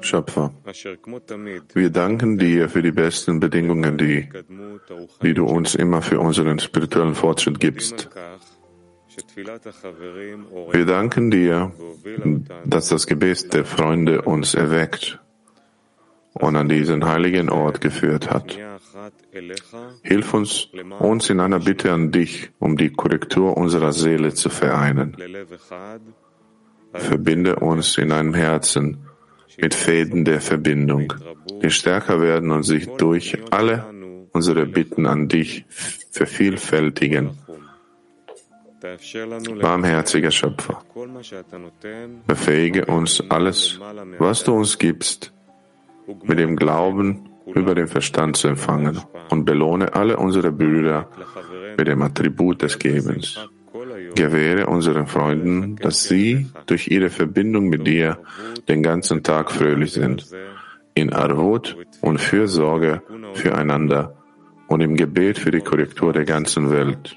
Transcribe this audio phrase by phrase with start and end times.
[0.00, 0.52] Schöpfer,
[1.74, 4.28] wir danken dir für die besten Bedingungen, die,
[5.22, 8.10] die du uns immer für unseren spirituellen Fortschritt gibst.
[10.72, 11.72] Wir danken dir,
[12.64, 15.20] dass das Gebet der Freunde uns erweckt
[16.40, 18.56] und an diesen heiligen Ort geführt hat.
[20.02, 20.68] Hilf uns,
[20.98, 25.16] uns in einer Bitte an dich, um die Korrektur unserer Seele zu vereinen.
[26.92, 28.98] Verbinde uns in einem Herzen
[29.58, 31.12] mit Fäden der Verbindung,
[31.62, 33.86] die stärker werden und sich durch alle
[34.32, 35.64] unsere Bitten an dich
[36.10, 37.38] vervielfältigen.
[39.60, 40.82] Barmherziger Schöpfer,
[42.26, 43.80] befähige uns alles,
[44.18, 45.32] was du uns gibst,
[46.24, 51.08] mit dem Glauben über den Verstand zu empfangen und belohne alle unsere Brüder
[51.76, 53.38] mit dem Attribut des Gebens.
[54.14, 58.18] Gewähre unseren Freunden, dass sie durch ihre Verbindung mit dir
[58.68, 60.26] den ganzen Tag fröhlich sind,
[60.94, 63.02] in Arvut und Fürsorge
[63.34, 64.16] füreinander
[64.68, 67.16] und im Gebet für die Korrektur der ganzen Welt,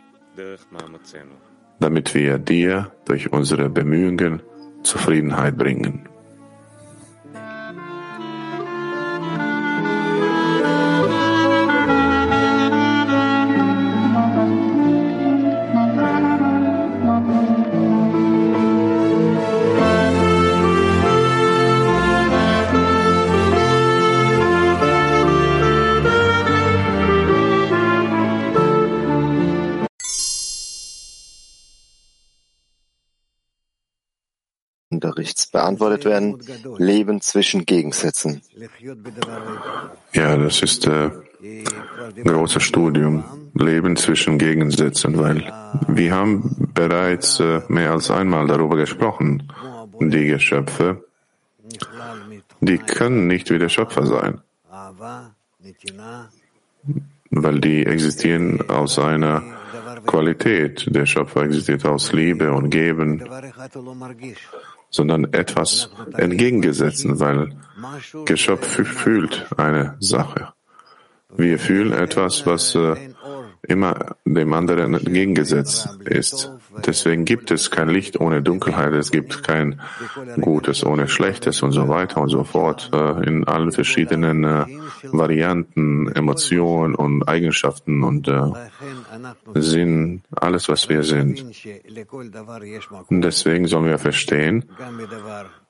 [1.80, 4.42] damit wir dir durch unsere Bemühungen
[4.84, 6.09] Zufriedenheit bringen.
[35.20, 36.40] Unterrichts beantwortet werden.
[36.78, 38.42] Leben zwischen Gegensätzen.
[40.14, 41.10] Ja, das ist äh,
[41.42, 45.52] ein großes Studium, Leben zwischen Gegensätzen, weil
[45.88, 49.52] wir haben bereits äh, mehr als einmal darüber gesprochen.
[50.00, 51.04] Die Geschöpfe,
[52.62, 54.42] die können nicht wie der Schöpfer sein,
[57.32, 59.44] weil die existieren aus einer
[60.06, 60.88] Qualität.
[60.96, 63.24] Der Schöpfer existiert aus Liebe und Geben,
[64.90, 67.54] sondern etwas entgegengesetzen, weil
[68.26, 70.54] Geschöpf fühlt eine Sache.
[71.36, 72.96] Wir fühlen etwas, was äh,
[73.68, 76.52] immer dem anderen entgegengesetzt ist.
[76.86, 79.82] Deswegen gibt es kein Licht ohne Dunkelheit, es gibt kein
[80.40, 82.90] Gutes ohne Schlechtes und so weiter und so fort.
[82.94, 84.66] Äh, in allen verschiedenen äh,
[85.04, 88.42] Varianten, Emotionen und Eigenschaften und äh,
[89.56, 91.46] Sinn, alles was wir sind.
[93.10, 94.66] Deswegen sollen wir verstehen,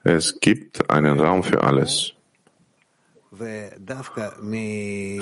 [0.04, 2.14] es gibt einen Raum für alles,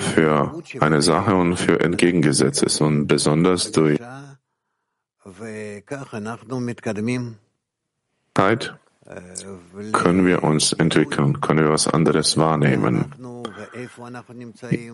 [0.00, 3.98] für eine Sache und für Entgegengesetztes und besonders durch
[8.34, 8.74] Zeit
[9.92, 13.06] können wir uns entwickeln, können wir was anderes wahrnehmen.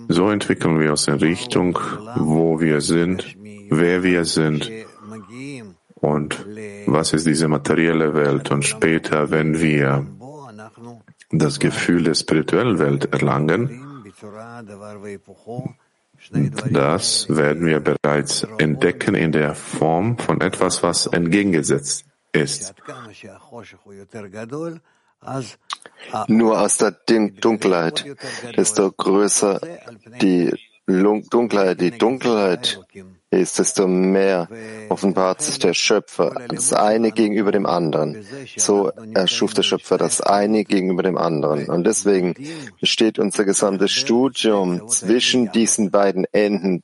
[0.08, 1.78] So entwickeln wir uns in Richtung,
[2.16, 3.36] wo wir sind,
[3.70, 4.70] wer wir sind
[5.94, 6.46] und
[6.86, 8.50] was ist diese materielle Welt.
[8.50, 10.06] Und später, wenn wir
[11.38, 14.04] das Gefühl der spirituellen Welt erlangen,
[16.70, 22.74] das werden wir bereits entdecken in der Form von etwas, was entgegengesetzt ist.
[26.28, 28.04] Nur aus der Dun- Dunkelheit,
[28.56, 29.60] desto größer
[30.20, 30.52] die
[30.86, 32.80] Dunkelheit, die Dunkelheit
[33.36, 34.48] ist, desto mehr
[34.88, 38.24] offenbart sich der Schöpfer, das eine gegenüber dem anderen.
[38.56, 41.68] So erschuf der Schöpfer das eine gegenüber dem anderen.
[41.68, 42.34] Und deswegen
[42.80, 46.82] besteht unser gesamtes Studium zwischen diesen beiden Enden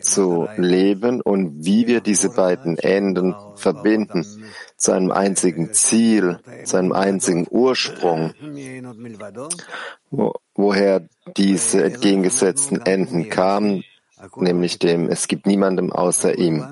[0.00, 4.24] zu leben und wie wir diese beiden Enden verbinden
[4.76, 8.34] zu einem einzigen Ziel, zu einem einzigen Ursprung,
[10.10, 11.06] wo, woher
[11.36, 13.84] diese entgegengesetzten Enden kamen,
[14.36, 16.64] nämlich dem, es gibt niemandem außer ihm.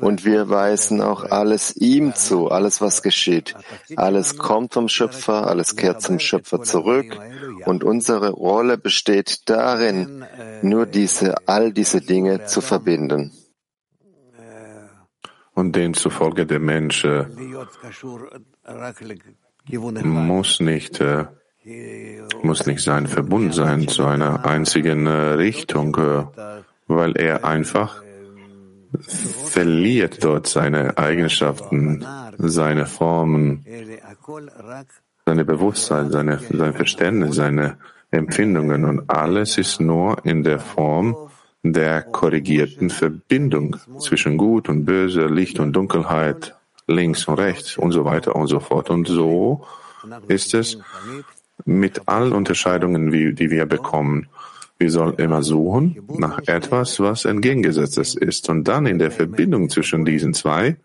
[0.00, 3.54] Und wir weisen auch alles ihm zu, alles was geschieht.
[3.96, 7.18] Alles kommt vom Schöpfer, alles kehrt zum Schöpfer zurück.
[7.64, 10.24] Und unsere Rolle besteht darin,
[10.62, 13.32] nur diese, all diese Dinge zu verbinden.
[15.54, 17.26] Und demzufolge der Mensch äh,
[20.02, 21.26] muss nicht, äh,
[22.42, 26.24] muss nicht sein verbunden sein zu einer einzigen äh, Richtung, äh,
[26.96, 28.02] weil er einfach
[29.46, 32.04] verliert dort seine Eigenschaften,
[32.38, 33.64] seine Formen,
[35.26, 37.78] seine Bewusstsein, seine, sein Verständnis, seine
[38.10, 41.16] Empfindungen und alles ist nur in der Form
[41.62, 46.54] der korrigierten Verbindung zwischen Gut und Böse, Licht und Dunkelheit,
[46.86, 48.90] links und rechts und so weiter und so fort.
[48.90, 49.64] Und so
[50.26, 50.78] ist es
[51.64, 54.28] mit allen Unterscheidungen, die wir bekommen.
[54.82, 58.48] Wir sollen immer suchen nach etwas, was entgegengesetztes ist.
[58.48, 60.76] Und dann in der Verbindung zwischen diesen zwei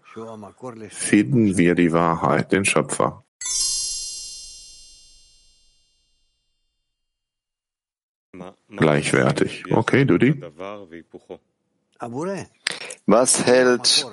[0.89, 3.23] finden wir die Wahrheit, den Schöpfer.
[8.69, 9.63] Gleichwertig.
[9.71, 10.43] Okay, Dudi?
[13.07, 14.05] Was hält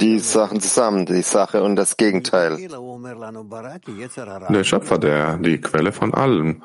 [0.00, 2.56] die Sachen zusammen, die Sache und das Gegenteil?
[4.48, 6.62] Der Schöpfer, der die Quelle von allem.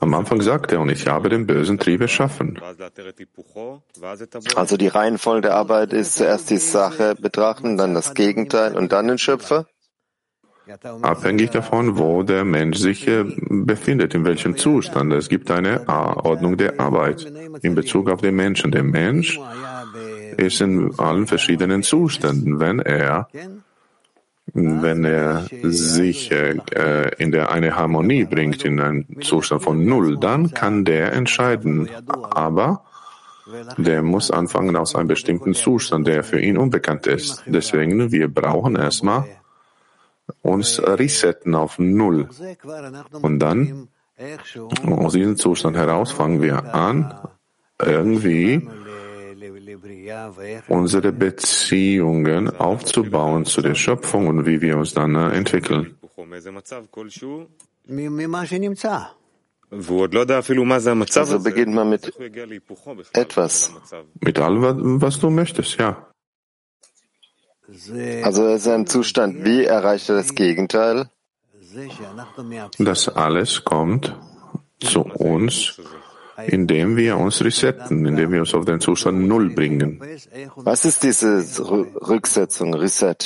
[0.00, 2.60] Am Anfang sagt er, und ich habe den bösen Trieb erschaffen.
[4.54, 9.08] Also die Reihenfolge der Arbeit ist zuerst die Sache betrachten, dann das Gegenteil und dann
[9.08, 9.66] den Schöpfer?
[11.00, 15.12] Abhängig davon, wo der Mensch sich äh, befindet, in welchem Zustand.
[15.14, 17.26] Es gibt eine Ordnung der Arbeit
[17.62, 18.70] in Bezug auf den Menschen.
[18.70, 19.40] Der Mensch
[20.36, 22.60] ist in allen verschiedenen Zuständen.
[22.60, 23.28] Wenn er
[24.54, 26.56] wenn er sich äh,
[27.18, 31.88] in der eine Harmonie bringt, in einen Zustand von Null, dann kann der entscheiden.
[32.30, 32.84] Aber
[33.76, 37.42] der muss anfangen aus einem bestimmten Zustand, der für ihn unbekannt ist.
[37.46, 39.24] Deswegen, wir brauchen erstmal
[40.42, 42.28] uns resetten auf Null.
[43.22, 43.88] Und dann,
[44.84, 47.14] aus diesem Zustand heraus, fangen wir an,
[47.80, 48.68] irgendwie
[50.68, 55.96] unsere Beziehungen aufzubauen zu der Schöpfung und wie wir uns dann äh, entwickeln.
[59.70, 62.12] Also beginnt man mit
[63.12, 63.72] etwas.
[64.20, 66.08] Mit allem, was du möchtest, ja.
[68.22, 71.10] Also er ist ein Zustand, wie erreicht er das Gegenteil?
[72.78, 74.16] Das alles kommt
[74.80, 75.78] zu uns
[76.46, 80.00] indem wir uns resetten, indem wir uns auf den Zustand Null bringen.
[80.56, 81.44] Was ist diese
[82.08, 83.16] Rücksetzung, Reset?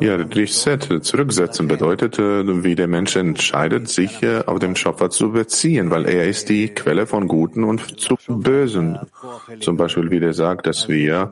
[0.00, 5.32] Ja, Reset, zurücksetzen bedeutet, äh, wie der Mensch entscheidet, sich äh, auf den Schöpfer zu
[5.32, 8.98] beziehen, weil er ist die Quelle von Guten und zu Bösen.
[9.60, 11.30] Zum Beispiel, wie der sagt, dass wir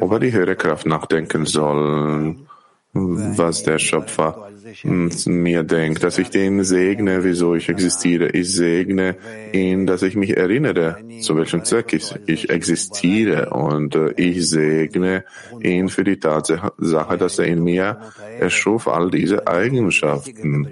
[0.00, 2.48] über die höhere Kraft nachdenken sollen,
[2.94, 4.48] was der Schöpfer
[4.84, 8.28] mir denkt, dass ich den segne, wieso ich existiere.
[8.28, 9.16] Ich segne
[9.52, 13.50] ihn, dass ich mich erinnere, zu welchem Zweck ich, ich existiere.
[13.50, 15.24] Und äh, ich segne
[15.60, 17.98] ihn für die Tatsache, dass er in mir
[18.38, 20.68] erschuf all diese Eigenschaften.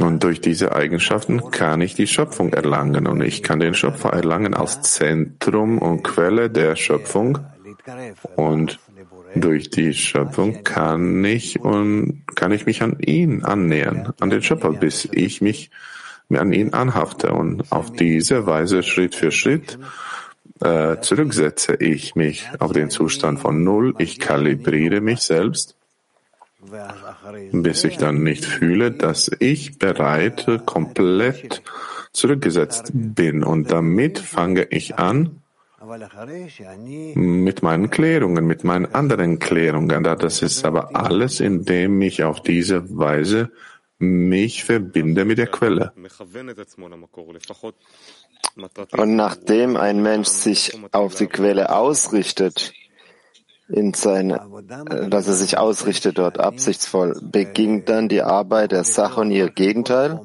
[0.00, 3.06] Und durch diese Eigenschaften kann ich die Schöpfung erlangen.
[3.06, 7.38] Und ich kann den Schöpfer erlangen als Zentrum und Quelle der Schöpfung.
[8.36, 8.78] Und
[9.34, 14.72] durch die Schöpfung kann ich und kann ich mich an ihn annähern, an den Schöpfer,
[14.72, 15.70] bis ich mich
[16.30, 17.32] an ihn anhafte.
[17.32, 19.78] Und auf diese Weise Schritt für Schritt
[20.60, 23.94] äh, zurücksetze ich mich auf den Zustand von Null.
[23.98, 25.76] Ich kalibriere mich selbst,
[27.52, 31.62] bis ich dann nicht fühle, dass ich bereit komplett
[32.12, 33.44] zurückgesetzt bin.
[33.44, 35.42] Und damit fange ich an,
[37.14, 40.04] mit meinen Klärungen, mit meinen anderen Klärungen.
[40.04, 43.50] Das ist aber alles, indem ich auf diese Weise
[43.98, 45.92] mich verbinde mit der Quelle.
[48.96, 52.72] Und nachdem ein Mensch sich auf die Quelle ausrichtet,
[53.68, 54.40] in seine,
[54.90, 59.50] äh, dass er sich ausrichtet dort absichtsvoll, beginnt dann die Arbeit der Sache und ihr
[59.50, 60.20] Gegenteil?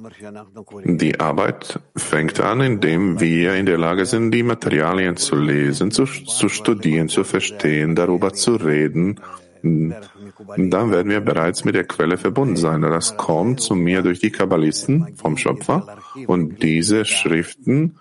[0.86, 6.06] Die Arbeit fängt an, indem wir in der Lage sind, die Materialien zu lesen, zu,
[6.06, 9.20] zu studieren, zu verstehen, darüber zu reden.
[9.62, 12.82] Dann werden wir bereits mit der Quelle verbunden sein.
[12.82, 15.98] Das kommt zu mir durch die Kabbalisten vom Schöpfer
[16.28, 17.96] und diese Schriften,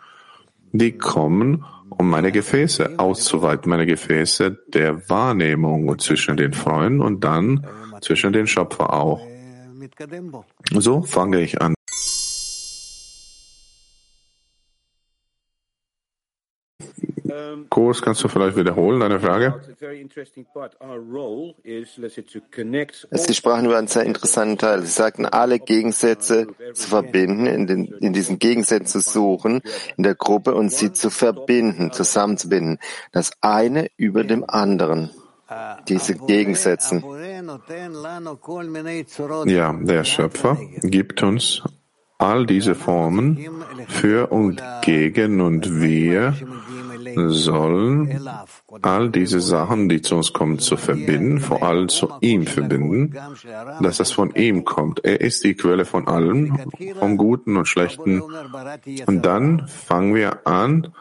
[0.72, 1.64] die kommen
[2.02, 7.64] um meine Gefäße auszuweiten, meine Gefäße der Wahrnehmung zwischen den Freunden und dann
[8.00, 9.20] zwischen den Schöpfer auch.
[10.72, 11.74] So fange ich an.
[17.68, 19.60] Kurs, kannst du vielleicht wiederholen, deine Frage?
[23.10, 24.82] Sie sprachen über einen sehr interessanten Teil.
[24.82, 29.62] Sie sagten, alle Gegensätze zu verbinden, in, den, in diesen Gegensätzen zu suchen,
[29.96, 32.78] in der Gruppe und sie zu verbinden, zusammenzubinden.
[33.12, 35.10] Das eine über dem anderen.
[35.88, 37.02] Diese Gegensätze.
[39.46, 41.62] Ja, der Schöpfer gibt uns
[42.22, 43.38] all diese Formen
[43.88, 46.34] für und gegen und wir
[47.14, 48.28] sollen
[48.82, 53.14] all diese Sachen, die zu uns kommen, zu verbinden, vor allem zu ihm verbinden,
[53.80, 55.04] dass das von ihm kommt.
[55.04, 56.58] Er ist die Quelle von allem,
[56.98, 58.22] vom Guten und Schlechten.
[59.06, 60.92] Und dann fangen wir an,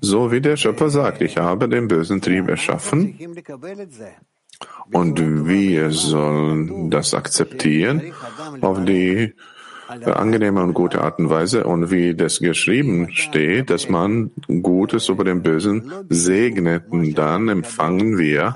[0.00, 3.18] So wie der Schöpfer sagt, ich habe den bösen Trieb erschaffen
[4.92, 8.12] und wir sollen das akzeptieren
[8.60, 9.34] auf die
[9.88, 11.64] angenehme und gute Art und Weise.
[11.64, 14.30] Und wie das geschrieben steht, dass man
[14.62, 18.54] Gutes über den Bösen segnet, dann empfangen wir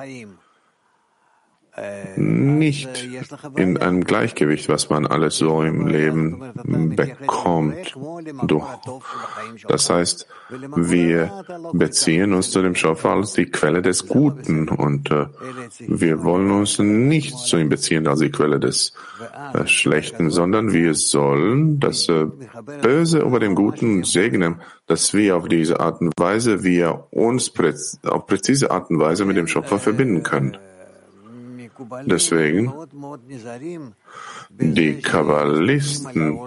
[2.17, 3.09] nicht
[3.57, 6.53] in einem Gleichgewicht, was man alles so im Leben
[6.97, 7.97] bekommt.
[9.69, 10.27] Das heißt,
[10.77, 15.27] wir beziehen uns zu dem Schöpfer als die Quelle des Guten und äh,
[15.87, 18.93] wir wollen uns nicht zu ihm beziehen als die Quelle des
[19.55, 22.27] äh, Schlechten, sondern wir sollen das äh,
[22.83, 27.99] Böse über dem Guten segnen, dass wir auf diese Art und Weise, wir uns präz
[28.05, 30.57] auf präzise Art und Weise mit dem Schöpfer verbinden können.
[32.07, 32.73] Deswegen,
[34.51, 36.39] die Kabbalisten,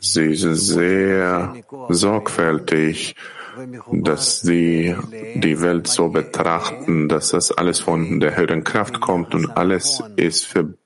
[0.00, 1.54] sie sind sehr
[1.88, 3.14] sorgfältig,
[3.92, 4.96] dass sie
[5.34, 10.46] die Welt so betrachten, dass das alles von der höheren Kraft kommt und alles ist
[10.46, 10.81] verbunden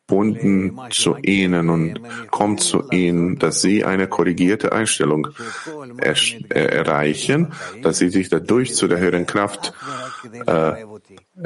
[0.91, 5.29] zu ihnen und kommt zu ihnen, dass sie eine korrigierte Einstellung
[5.99, 6.15] er
[6.73, 9.73] erreichen, dass sie sich dadurch zu der höheren Kraft
[10.47, 10.73] äh,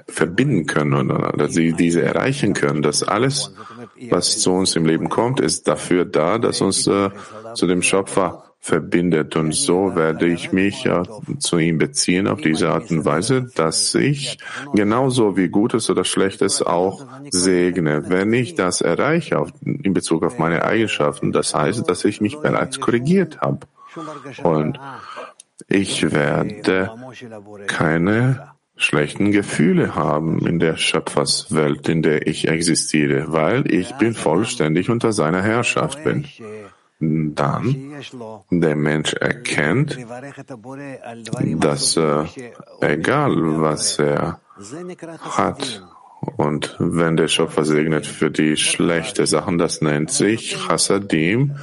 [0.06, 2.82] verbinden können oder dass sie diese erreichen können.
[2.82, 3.54] dass alles,
[4.10, 7.10] was zu uns im Leben kommt, ist dafür da, dass uns äh,
[7.54, 9.36] zu dem Schöpfer verbindet.
[9.36, 10.88] Und so werde ich mich
[11.38, 14.38] zu ihm beziehen auf diese Art und Weise, dass ich
[14.74, 18.08] genauso wie Gutes oder Schlechtes auch segne.
[18.08, 22.80] Wenn ich das erreiche in Bezug auf meine Eigenschaften, das heißt, dass ich mich bereits
[22.80, 23.66] korrigiert habe.
[24.42, 24.78] Und
[25.68, 26.90] ich werde
[27.66, 34.88] keine schlechten Gefühle haben in der Schöpferswelt, in der ich existiere, weil ich bin vollständig
[34.90, 36.26] unter seiner Herrschaft bin.
[37.00, 37.94] Dann
[38.50, 39.98] der Mensch erkennt,
[41.56, 42.24] dass äh,
[42.82, 44.38] egal was er
[45.20, 45.82] hat,
[46.36, 51.56] und wenn der Schöpfer segnet für die schlechte Sachen, das nennt sich Chassadim,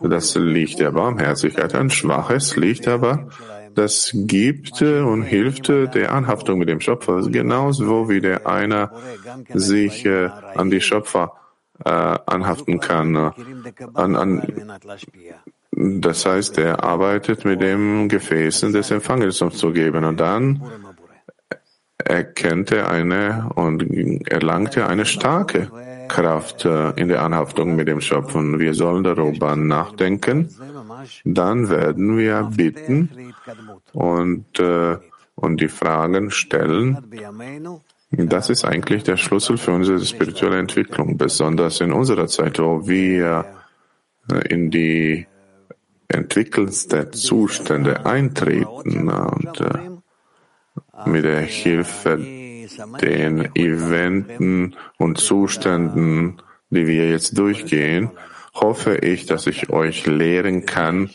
[0.00, 3.28] das Licht der Barmherzigkeit, ein schwaches Licht aber,
[3.74, 8.92] das gibt und hilft der Anhaftung mit dem Schöpfer, genauso wie der einer
[9.52, 11.32] sich äh, an die Schöpfer
[11.84, 13.14] äh, anhaften kann.
[13.14, 13.30] Äh,
[13.94, 14.42] an, an,
[15.72, 20.62] das heißt, er arbeitet mit dem Gefäßen des Empfanges zu geben und dann
[21.98, 23.82] erkennt er eine und
[24.28, 25.70] erlangt er eine starke
[26.08, 28.42] Kraft äh, in der Anhaftung mit dem Schöpfer.
[28.58, 30.48] Wir sollen darüber nachdenken.
[31.24, 33.32] Dann werden wir bitten,
[33.92, 34.96] und, äh,
[35.34, 36.98] und die Fragen stellen.
[38.12, 43.46] Das ist eigentlich der Schlüssel für unsere spirituelle Entwicklung, besonders in unserer Zeit, wo wir
[44.30, 45.26] äh, in die
[46.08, 52.18] entwickelndste Zustände eintreten und äh, mit der Hilfe
[53.00, 58.10] den Eventen und Zuständen, die wir jetzt durchgehen,
[58.54, 61.10] hoffe ich, dass ich euch lehren kann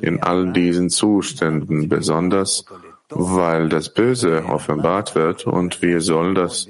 [0.00, 2.64] in all diesen Zuständen, besonders
[3.10, 6.68] weil das Böse offenbart wird und wir sollen das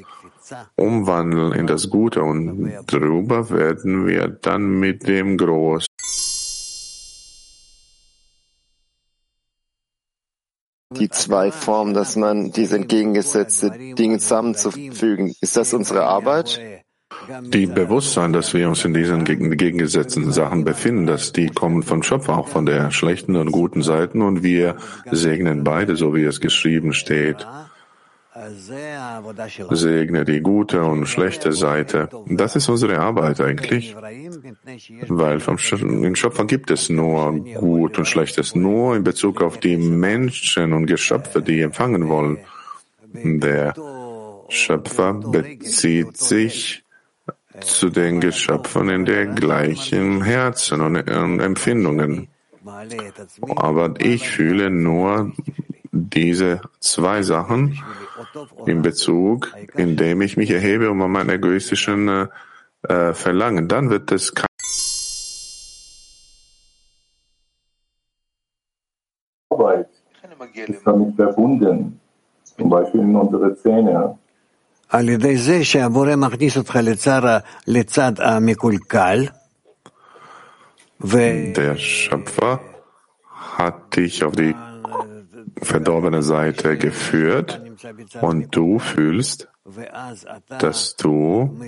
[0.76, 5.86] umwandeln in das Gute und darüber werden wir dann mit dem Groß
[10.94, 15.34] die zwei Formen, dass man diese entgegengesetzte Dinge zusammenzufügen.
[15.40, 16.83] Ist das unsere Arbeit?
[17.40, 22.38] Die Bewusstsein, dass wir uns in diesen gegengesetzten Sachen befinden, dass die kommen vom Schöpfer,
[22.38, 24.76] auch von der schlechten und guten Seiten und wir
[25.10, 27.46] segnen beide, so wie es geschrieben steht.
[29.70, 32.08] Segne die gute und schlechte Seite.
[32.26, 33.94] Das ist unsere Arbeit eigentlich,
[35.08, 40.72] weil vom Schöpfer gibt es nur gut und schlechtes, nur in Bezug auf die Menschen
[40.72, 42.38] und Geschöpfe, die empfangen wollen.
[43.12, 43.72] Der
[44.48, 46.83] Schöpfer bezieht sich
[47.60, 50.96] zu den Geschöpfen in der gleichen Herzen und
[51.40, 52.28] Empfindungen.
[53.56, 55.32] Aber ich fühle nur
[55.92, 57.78] diese zwei Sachen
[58.66, 62.26] in Bezug, indem ich mich erhebe um meinen egoistischen äh,
[62.88, 63.68] äh, Verlangen.
[63.68, 64.46] Dann wird es kein
[69.50, 69.88] Arbeit
[70.54, 72.00] ist damit verbunden,
[72.42, 74.18] zum Beispiel in unsere Zähne.
[81.00, 82.60] Der Schöpfer
[83.58, 84.54] hat dich auf die
[85.60, 87.60] verdorbene Seite geführt
[88.20, 89.48] und du fühlst,
[90.60, 91.58] dass du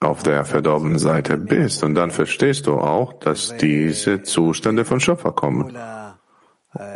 [0.00, 1.84] auf der verdorbenen Seite bist.
[1.84, 5.76] Und dann verstehst du auch, dass diese Zustände von Schöpfer kommen.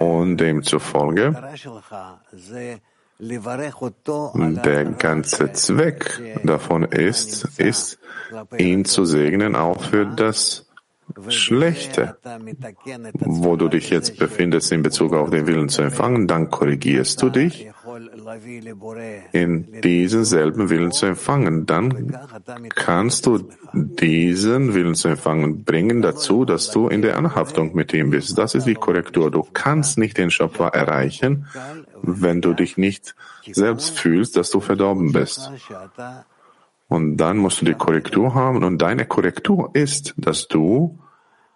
[0.00, 1.40] Und demzufolge
[4.64, 7.98] der ganze Zweck davon ist, ist,
[8.56, 10.66] ihn zu segnen, auch für das
[11.28, 12.16] Schlechte,
[13.18, 17.30] wo du dich jetzt befindest in Bezug auf den Willen zu empfangen, dann korrigierst du
[17.30, 17.70] dich
[19.32, 21.66] in diesen selben Willen zu empfangen.
[21.66, 22.16] Dann
[22.74, 28.10] kannst du diesen Willen zu empfangen bringen dazu, dass du in der Anhaftung mit ihm
[28.10, 28.36] bist.
[28.38, 29.30] Das ist die Korrektur.
[29.30, 31.46] Du kannst nicht den Schöpfer erreichen,
[32.02, 33.14] wenn du dich nicht
[33.50, 35.50] selbst fühlst, dass du verdorben bist.
[36.88, 38.64] Und dann musst du die Korrektur haben.
[38.64, 40.98] Und deine Korrektur ist, dass du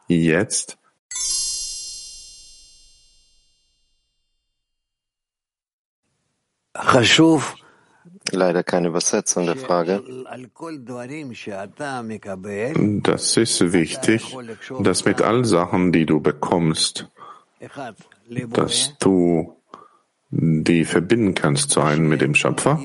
[0.06, 0.78] jetzt
[8.32, 10.02] Leider keine Übersetzung der Frage.
[13.02, 14.36] Das ist wichtig,
[14.80, 17.08] dass mit allen Sachen, die du bekommst,
[18.30, 19.56] dass du
[20.30, 22.80] die verbinden kannst zu einem mit dem Schöpfer,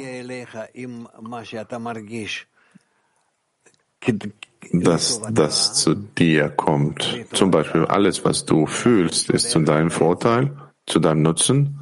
[4.71, 7.25] dass das zu dir kommt.
[7.33, 10.55] Zum Beispiel alles, was du fühlst, ist zu deinem Vorteil,
[10.85, 11.78] zu deinem Nutzen.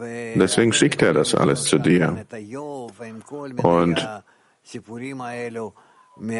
[0.00, 2.24] Deswegen schickt er das alles zu dir.
[3.62, 4.08] Und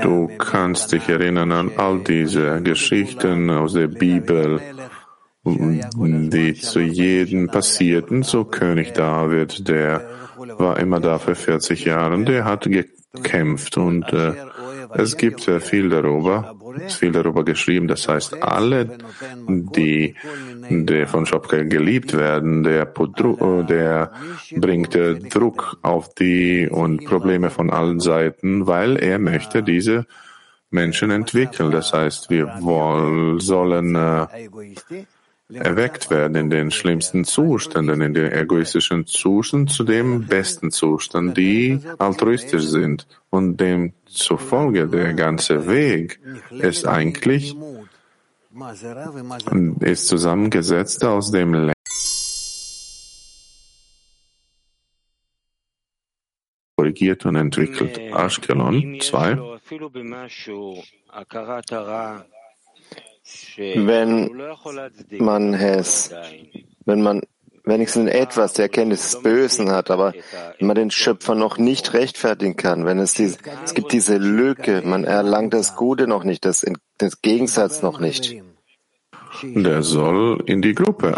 [0.03, 4.61] du kannst dich erinnern an all diese Geschichten aus der Bibel,
[5.45, 8.23] die zu jedem passierten.
[8.23, 14.35] So König David, der war immer da für 40 Jahre, der hat gekämpft und äh,
[14.95, 16.57] es gibt sehr viel darüber,
[16.89, 17.89] viel darüber geschrieben.
[17.89, 18.99] Das heißt, alle,
[19.49, 20.15] die,
[20.69, 24.13] die von Schopke geliebt werden, der, der
[24.57, 24.99] bringt
[25.35, 30.07] Druck auf die und Probleme von allen Seiten, weil er möchte diese
[30.71, 31.71] Menschen entwickeln.
[31.71, 34.27] Das heißt, wir wollen, sollen äh,
[35.53, 41.81] erweckt werden in den schlimmsten Zuständen, in den egoistischen Zustand zu dem besten Zustand, die
[41.99, 43.07] altruistisch sind.
[43.31, 46.21] Und demzufolge der ganze Weg
[46.51, 47.57] ist eigentlich
[49.81, 51.73] ist zusammengesetzt aus dem
[56.77, 57.99] korrigiert und entwickelt.
[58.13, 59.39] Ashkelon 2.
[63.57, 64.31] Wenn
[65.19, 66.15] man es,
[66.85, 67.23] wenn man
[67.65, 70.15] wenigstens etwas der Erkenntnis des Bösen hat, aber
[70.59, 74.83] wenn man den Schöpfer noch nicht rechtfertigen kann, wenn es diese, es gibt diese Lücke,
[74.85, 76.65] man erlangt das Gute noch nicht, das,
[76.97, 78.43] das Gegensatz noch nicht.
[79.43, 81.15] Der soll in die Gruppe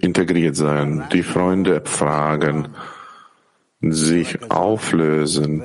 [0.00, 2.68] integriert sein, die Freunde fragen,
[3.80, 5.64] sich auflösen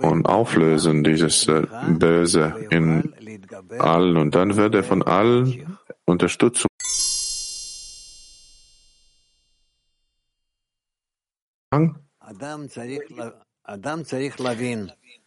[0.00, 3.12] und auflösen dieses äh, Böse in
[3.78, 6.68] allen und dann wird er von allen Unterstützung.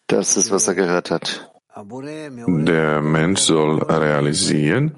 [0.08, 1.52] Das ist, was er gehört hat.
[1.76, 4.96] Der Mensch soll realisieren,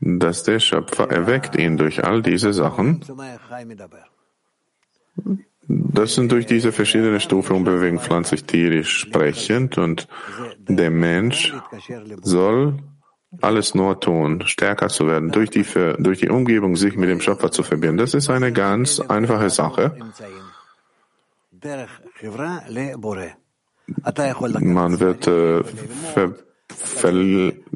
[0.00, 3.02] dass der Schöpfer erweckt ihn durch all diese Sachen
[5.72, 10.08] das sind durch diese verschiedenen Stufen unbewegend pflanzlich tierisch sprechend und
[10.68, 11.54] der Mensch
[12.20, 12.78] soll
[13.40, 15.64] alles nur tun, stärker zu werden, durch die,
[15.98, 17.96] durch die Umgebung sich mit dem Schöpfer zu verbinden.
[17.96, 19.96] Das ist eine ganz einfache Sache.
[24.60, 26.34] Man wird äh, ver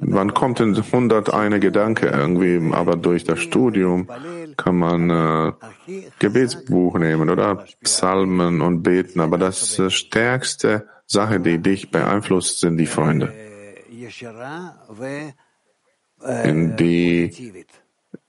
[0.01, 4.09] man kommt in 101 Gedanke irgendwie, aber durch das Studium
[4.57, 5.53] kann man äh,
[6.19, 9.21] Gebetsbuch nehmen oder Psalmen und beten.
[9.21, 13.33] Aber das stärkste Sache, die dich beeinflusst, sind die Freunde.
[16.45, 17.67] In die,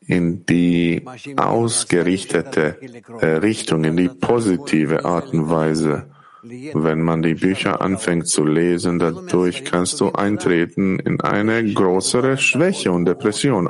[0.01, 2.79] in die ausgerichtete
[3.19, 6.09] äh, Richtung, in die positive Art und Weise.
[6.43, 12.91] Wenn man die Bücher anfängt zu lesen, dadurch kannst du eintreten in eine größere Schwäche
[12.91, 13.67] und Depression.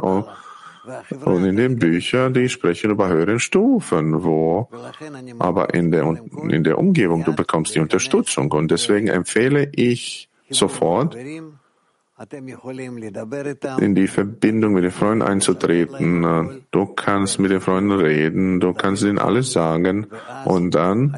[1.26, 4.69] Und in den Büchern, die sprechen über höheren Stufen, wo
[5.39, 6.17] aber in der,
[6.50, 8.52] in der Umgebung du bekommst die Unterstützung.
[8.52, 11.15] Und deswegen empfehle ich sofort,
[13.80, 16.63] in die Verbindung mit den Freunden einzutreten.
[16.71, 20.08] Du kannst mit den Freunden reden, du kannst ihnen alles sagen
[20.45, 21.15] und dann,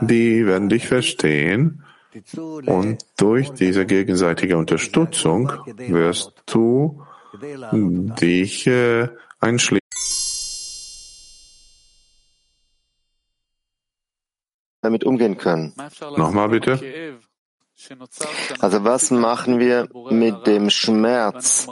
[0.00, 1.84] die werden dich verstehen
[2.66, 5.52] und durch diese gegenseitige Unterstützung
[5.88, 7.02] wirst du
[7.40, 9.08] dich äh,
[9.40, 9.80] einschließen.
[14.84, 15.72] damit umgehen können.
[16.16, 17.18] Nochmal bitte.
[18.60, 21.66] Also was machen wir mit dem Schmerz,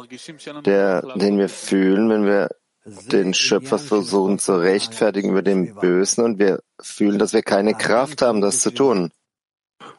[0.64, 2.48] der, den wir fühlen, wenn wir
[2.84, 8.22] den Schöpfer versuchen zu rechtfertigen über den Bösen und wir fühlen, dass wir keine Kraft
[8.22, 9.12] haben, das zu tun.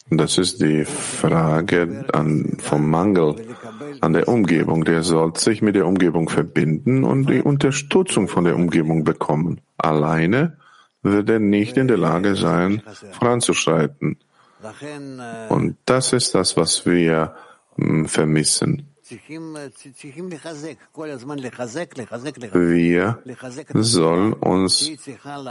[0.09, 3.35] Das ist die Frage an, vom Mangel
[4.03, 4.83] an der Umgebung.
[4.83, 9.61] Der soll sich mit der Umgebung verbinden und die Unterstützung von der Umgebung bekommen.
[9.77, 10.57] Alleine
[11.01, 14.17] wird er nicht in der Lage sein, voranzuschreiten.
[15.49, 17.35] Und das ist das, was wir
[17.75, 18.89] hm, vermissen.
[23.73, 24.91] Wir sollen uns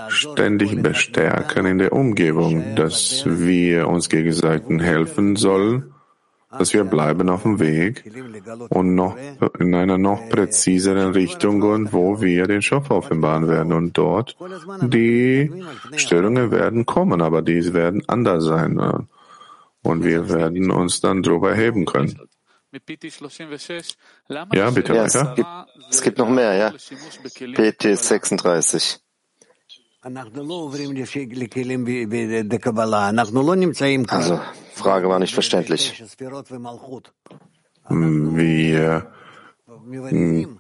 [0.09, 5.93] ständig bestärken in der Umgebung, dass wir uns gegenseitig helfen sollen,
[6.59, 8.05] dass wir bleiben auf dem Weg
[8.69, 9.17] und noch
[9.59, 13.73] in einer noch präziseren Richtung gehen, wo wir den Schopf offenbaren werden.
[13.73, 14.37] Und dort
[14.83, 15.51] die
[15.97, 18.79] Störungen werden kommen, aber diese werden anders sein.
[19.83, 22.19] Und wir werden uns dann darüber erheben können.
[24.55, 25.49] Ja, bitte ja, es, gibt,
[25.91, 26.71] es gibt noch mehr, ja.
[26.71, 29.01] PT 36.
[34.17, 34.41] Also,
[34.75, 35.93] Frage war nicht verständlich.
[37.89, 39.13] Wir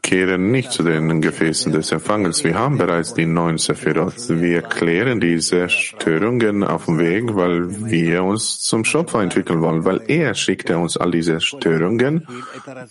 [0.02, 2.42] kehren nicht zu den Gefäßen des Empfangens.
[2.44, 4.14] Wir haben bereits die neun Sephirot.
[4.28, 10.02] Wir klären diese Störungen auf dem Weg, weil wir uns zum Schöpfer entwickeln wollen, weil
[10.08, 12.26] er schickte uns all diese Störungen.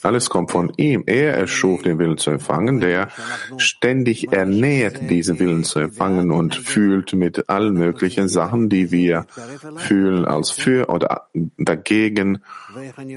[0.01, 1.03] Alles kommt von ihm.
[1.05, 3.09] Er erschuf den Willen zu empfangen, der
[3.57, 9.25] ständig ernährt, diesen Willen zu empfangen und fühlt mit allen möglichen Sachen, die wir
[9.77, 12.43] fühlen als für oder dagegen.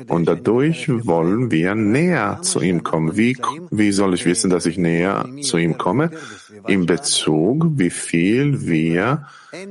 [0.09, 3.17] Und dadurch wollen wir näher zu ihm kommen.
[3.17, 3.37] Wie,
[3.71, 6.11] wie soll ich wissen, dass ich näher zu ihm komme?
[6.67, 9.27] In Bezug, wie viel wir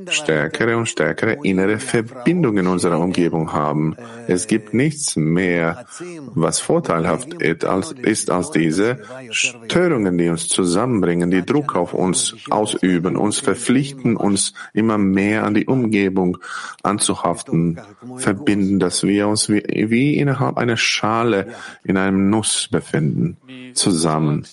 [0.08, 3.96] stärkere und stärkere innere Verbindungen in unserer Umgebung haben.
[4.26, 5.86] Es gibt nichts mehr,
[6.34, 12.36] was vorteilhaft ist als, ist als diese Störungen, die uns zusammenbringen, die Druck auf uns
[12.50, 16.38] ausüben, uns verpflichten, uns immer mehr an die Umgebung
[16.82, 17.80] anzuhaften,
[18.16, 23.36] verbinden, dass wir uns wie, wie innerhalb einer Schale in einem Nuss befinden,
[23.74, 24.46] zusammen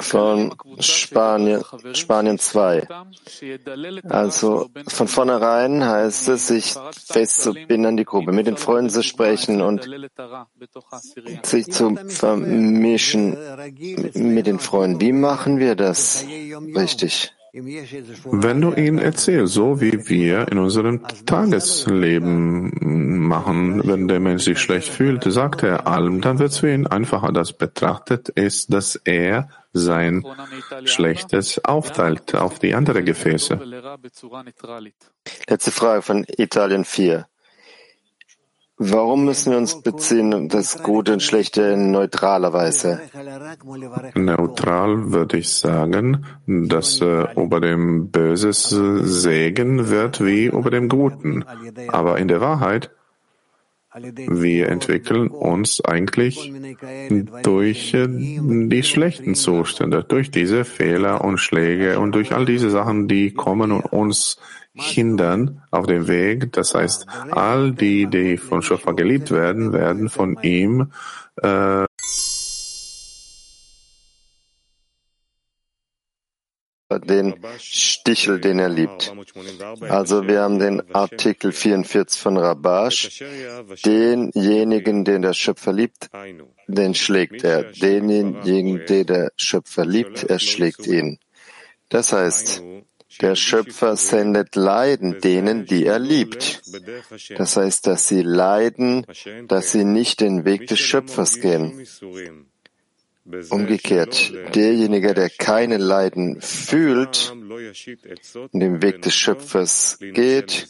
[0.00, 2.88] von Spanien, Spanien 2.
[4.08, 6.74] Also von vornherein heißt es, sich
[7.06, 9.88] festzubinden an die Gruppe, mit den Freunden zu sprechen und
[11.42, 13.36] sich zu vermischen
[14.14, 15.00] mit den Freunden.
[15.00, 16.24] Wie machen wir das
[16.74, 17.34] richtig?
[17.52, 24.58] Wenn du ihnen erzählst, so wie wir in unserem Tagesleben machen, wenn der Mensch sich
[24.58, 27.32] schlecht fühlt, sagt er allem, dann wird es für ihn einfacher.
[27.32, 30.24] Das betrachtet ist, dass er sein
[30.84, 33.58] Schlechtes aufteilt auf die anderen Gefäße.
[35.48, 37.26] Letzte Frage von Italien 4.
[38.80, 43.00] Warum müssen wir uns beziehen, das Gute und Schlechte in neutraler Weise?
[44.14, 51.44] Neutral würde ich sagen, dass äh, über dem Böses Segen wird wie über dem Guten.
[51.88, 52.90] Aber in der Wahrheit,
[54.00, 56.52] wir entwickeln uns eigentlich
[57.42, 63.08] durch äh, die schlechten Zustände, durch diese Fehler und Schläge und durch all diese Sachen,
[63.08, 64.38] die kommen und uns
[64.74, 66.52] hindern auf dem Weg.
[66.52, 70.92] Das heißt, all die, die von Schöpfer geliebt werden, werden von ihm
[71.36, 71.87] äh,
[76.96, 79.12] den Stichel, den er liebt.
[79.80, 83.22] Also wir haben den Artikel 44 von Rabash.
[83.84, 86.08] Denjenigen, den der Schöpfer liebt,
[86.66, 87.64] den schlägt er.
[87.64, 91.18] Denjenigen, den der Schöpfer liebt, er schlägt ihn.
[91.90, 92.62] Das heißt,
[93.20, 96.62] der Schöpfer sendet Leiden denen, die er liebt.
[97.36, 99.06] Das heißt, dass sie leiden,
[99.46, 101.86] dass sie nicht den Weg des Schöpfers gehen.
[103.50, 107.34] Umgekehrt, derjenige, der keine Leiden fühlt,
[108.52, 110.68] den Weg des Schöpfers geht,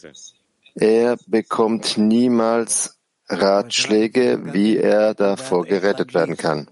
[0.75, 6.69] er bekommt niemals Ratschläge, wie er davor gerettet werden kann.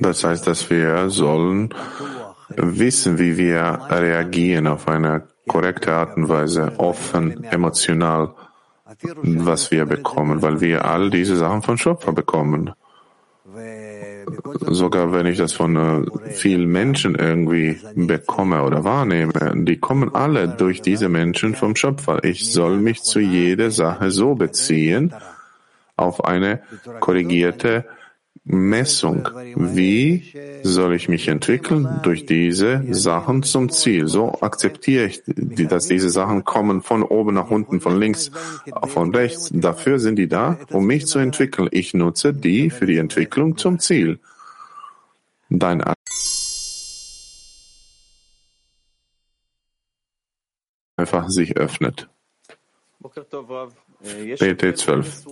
[0.00, 1.74] Das heißt, dass wir sollen
[2.56, 8.34] wissen, wie wir reagieren auf eine korrekte Art und Weise, offen, emotional,
[9.22, 12.72] was wir bekommen, weil wir all diese Sachen von Schöpfer bekommen.
[14.66, 20.48] Sogar wenn ich das von äh, vielen Menschen irgendwie bekomme oder wahrnehme, die kommen alle
[20.48, 22.24] durch diese Menschen vom Schöpfer.
[22.24, 25.14] Ich soll mich zu jeder Sache so beziehen,
[25.96, 26.60] auf eine
[27.00, 27.84] korrigierte
[28.44, 29.28] Messung.
[29.54, 32.00] Wie soll ich mich entwickeln?
[32.02, 34.08] Durch diese Sachen zum Ziel.
[34.08, 38.30] So akzeptiere ich, dass diese Sachen kommen von oben nach unten, von links,
[38.86, 39.50] von rechts.
[39.52, 41.68] Dafür sind die da, um mich zu entwickeln.
[41.70, 44.18] Ich nutze die für die Entwicklung zum Ziel.
[45.48, 45.82] dein
[50.96, 52.08] einfach sich öffnet.
[54.38, 55.24] PT 12.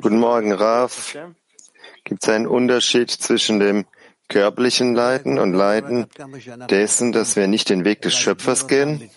[0.00, 1.16] Guten Morgen, Raf.
[2.08, 3.84] Gibt es einen Unterschied zwischen dem
[4.30, 6.06] körperlichen Leiden und Leiden
[6.70, 9.10] dessen, dass wir nicht den Weg des Schöpfers gehen?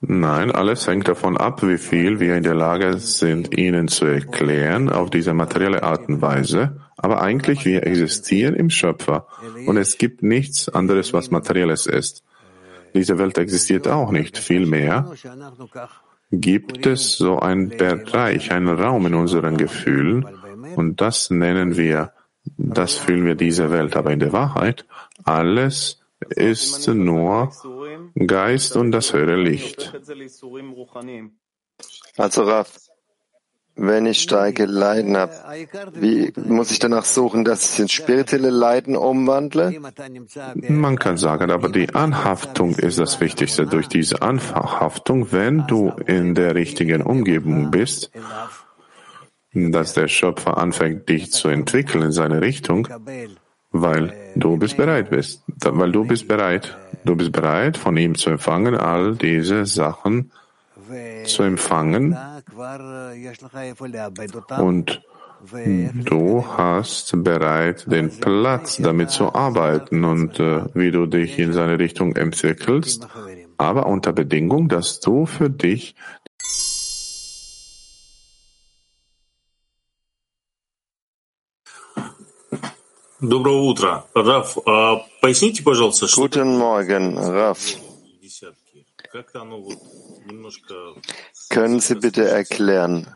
[0.00, 4.90] Nein, alles hängt davon ab, wie viel wir in der Lage sind, ihnen zu erklären
[4.90, 6.80] auf diese materielle Art und Weise.
[6.96, 9.28] Aber eigentlich, wir existieren im Schöpfer
[9.66, 12.24] und es gibt nichts anderes, was materielles ist.
[12.94, 14.38] Diese Welt existiert auch nicht.
[14.38, 15.12] Vielmehr
[16.32, 20.26] gibt es so einen Bereich, einen Raum in unseren Gefühlen
[20.74, 22.12] und das nennen wir,
[22.56, 23.96] das fühlen wir diese Welt.
[23.96, 24.86] Aber in der Wahrheit,
[25.24, 26.00] alles
[26.30, 27.52] ist nur
[28.26, 29.92] Geist und das höhere Licht.
[32.16, 32.78] Also Raf,
[33.78, 35.32] wenn ich starke Leiden habe,
[35.92, 39.78] wie muss ich danach suchen, dass ich in spirituelle Leiden umwandle?
[40.54, 43.66] Man kann sagen, aber die Anhaftung ist das Wichtigste.
[43.66, 48.10] Durch diese Anhaftung, wenn du in der richtigen Umgebung bist,
[49.56, 52.88] dass der Schöpfer anfängt, dich zu entwickeln in seine Richtung,
[53.72, 58.30] weil du bist bereit bist, weil du bist bereit, du bist bereit, von ihm zu
[58.30, 60.30] empfangen, all diese Sachen
[61.24, 62.16] zu empfangen.
[64.58, 65.02] Und
[66.04, 71.78] du hast bereit den Platz, damit zu arbeiten und äh, wie du dich in seine
[71.78, 73.06] Richtung entwickelst,
[73.58, 75.94] aber unter Bedingung, dass du für dich
[83.21, 84.05] Доброе утро.
[84.15, 84.57] Раф,
[85.21, 86.23] поясните, пожалуйста, что...
[86.23, 87.59] Guten Morgen, Raf.
[91.49, 93.07] Können Sie bitte erklären,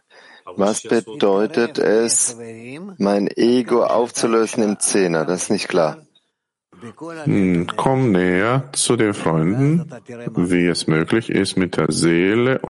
[0.45, 2.37] was bedeutet es,
[2.97, 5.25] mein Ego aufzulösen im Zehner?
[5.25, 6.05] Das ist nicht klar.
[7.23, 9.89] Hm, komm näher zu den Freunden,
[10.35, 12.61] wie es möglich ist, mit der Seele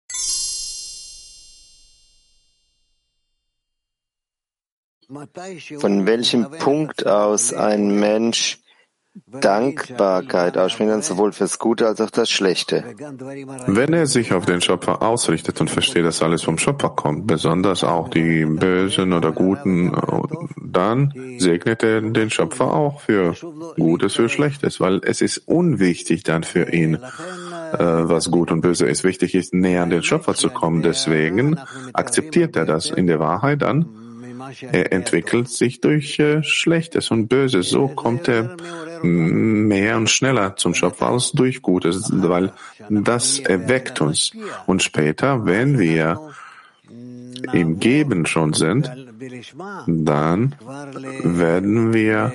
[5.79, 8.59] Von welchem Punkt aus ein Mensch
[9.25, 12.83] Dankbarkeit aussprechen, sowohl fürs Gute als auch das Schlechte.
[13.67, 17.83] Wenn er sich auf den Schöpfer ausrichtet und versteht, dass alles vom Schöpfer kommt, besonders
[17.83, 19.93] auch die Bösen oder Guten,
[20.61, 23.35] dann segnet er den Schöpfer auch für
[23.75, 28.87] Gutes, für Schlechtes, weil es ist unwichtig dann für ihn, äh, was gut und böse
[28.87, 29.03] ist.
[29.03, 30.81] Wichtig ist, näher an den Schöpfer zu kommen.
[30.81, 31.59] Deswegen
[31.93, 33.98] akzeptiert er das in der Wahrheit dann
[34.71, 37.69] er entwickelt sich durch äh, Schlechtes und Böses.
[37.69, 38.55] So kommt er
[39.03, 42.51] mehr und schneller zum Schöpfer als durch Gutes, weil
[42.89, 44.31] das erweckt uns.
[44.65, 46.19] Und später, wenn wir
[47.53, 48.91] im Geben schon sind,
[49.87, 50.55] dann
[51.23, 52.33] werden wir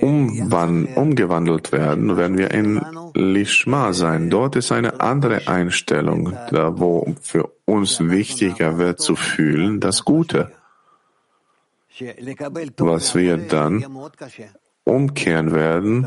[0.00, 2.80] umgewandelt werden, werden wir in
[3.14, 4.30] Lishma sein.
[4.30, 10.52] Dort ist eine andere Einstellung, da wo für uns wichtiger wird zu fühlen das Gute
[11.98, 13.84] was wir dann
[14.84, 16.06] umkehren werden,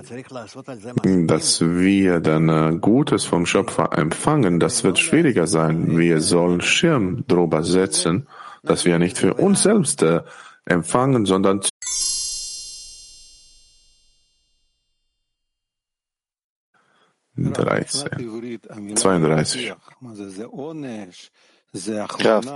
[1.28, 5.98] dass wir dann äh, Gutes vom Schöpfer empfangen, das wird schwieriger sein.
[5.98, 8.28] Wir sollen Schirm drüber setzen,
[8.64, 10.22] dass wir nicht für uns selbst äh,
[10.66, 11.62] empfangen, sondern
[17.36, 18.60] dreizehn,
[18.96, 19.74] zweiunddreißig.
[22.08, 22.52] Kraft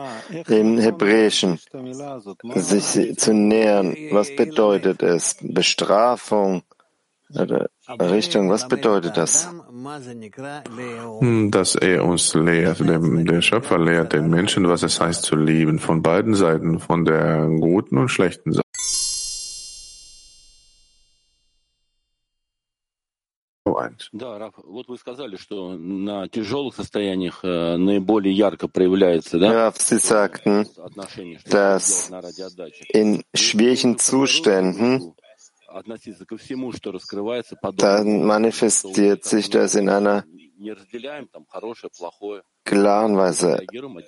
[0.47, 1.59] im Hebräischen,
[2.55, 3.95] sich zu nähern.
[4.11, 5.37] Was bedeutet es?
[5.41, 6.63] Bestrafung
[7.35, 9.49] oder Richtung, was bedeutet das?
[11.19, 15.79] Hm, dass er uns lehrt, der Schöpfer lehrt den Menschen, was es heißt zu lieben,
[15.79, 18.63] von beiden Seiten, von der guten und schlechten Seite.
[23.83, 24.09] meint.
[29.51, 30.67] Ja, Sie sagten,
[31.49, 32.11] dass
[32.89, 35.13] in schwierigen Zuständen
[37.77, 40.23] dann manifestiert sich das in einer
[42.63, 43.65] klaren Weise.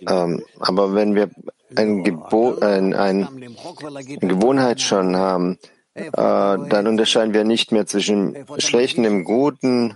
[0.07, 1.29] Ähm, aber wenn wir
[1.75, 3.55] ein, Gebo ein, ein, eine
[4.19, 5.57] Gewohnheit schon haben,
[5.95, 9.95] äh, dann unterscheiden wir nicht mehr zwischen Schlechten, dem Guten.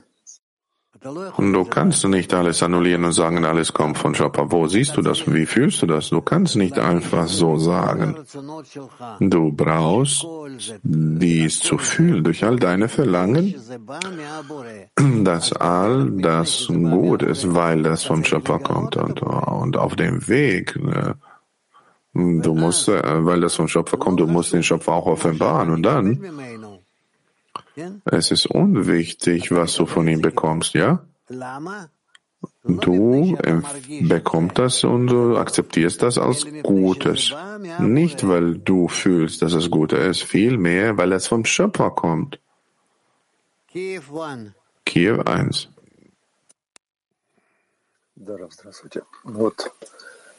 [1.37, 4.51] Und du kannst nicht alles annullieren und sagen, alles kommt von Schöpfer.
[4.51, 5.31] Wo siehst du das?
[5.31, 6.09] Wie fühlst du das?
[6.09, 8.17] Du kannst nicht einfach so sagen.
[9.21, 10.25] Du brauchst
[10.83, 13.55] dies zu fühlen durch all deine Verlangen,
[15.23, 18.97] dass all das gut ist, weil das vom Schöpfer kommt.
[18.97, 21.15] Und, und auf dem Weg, ne,
[22.41, 25.69] Du musst, äh, weil das vom Schöpfer kommt, du musst den Schöpfer auch offenbaren.
[25.69, 26.19] Und dann
[28.05, 31.03] Es ist unwichtig, was du von ihm bekommst, ja?
[32.63, 33.37] Du
[34.01, 37.33] bekommst das und du akzeptierst das als Gutes.
[37.79, 42.39] Nicht, weil du fühlst, dass es gut ist, vielmehr, weil es vom Schöpfer kommt.
[44.85, 45.69] Kiew 1.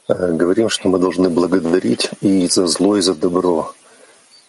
[0.08, 3.74] Вот э, говорим, что мы должны благодарить и за зло, и за добро.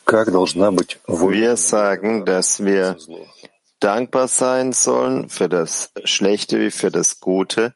[0.09, 2.95] Wir sagen, dass wir
[3.81, 7.73] dankbar sein sollen für das Schlechte wie für das Gute.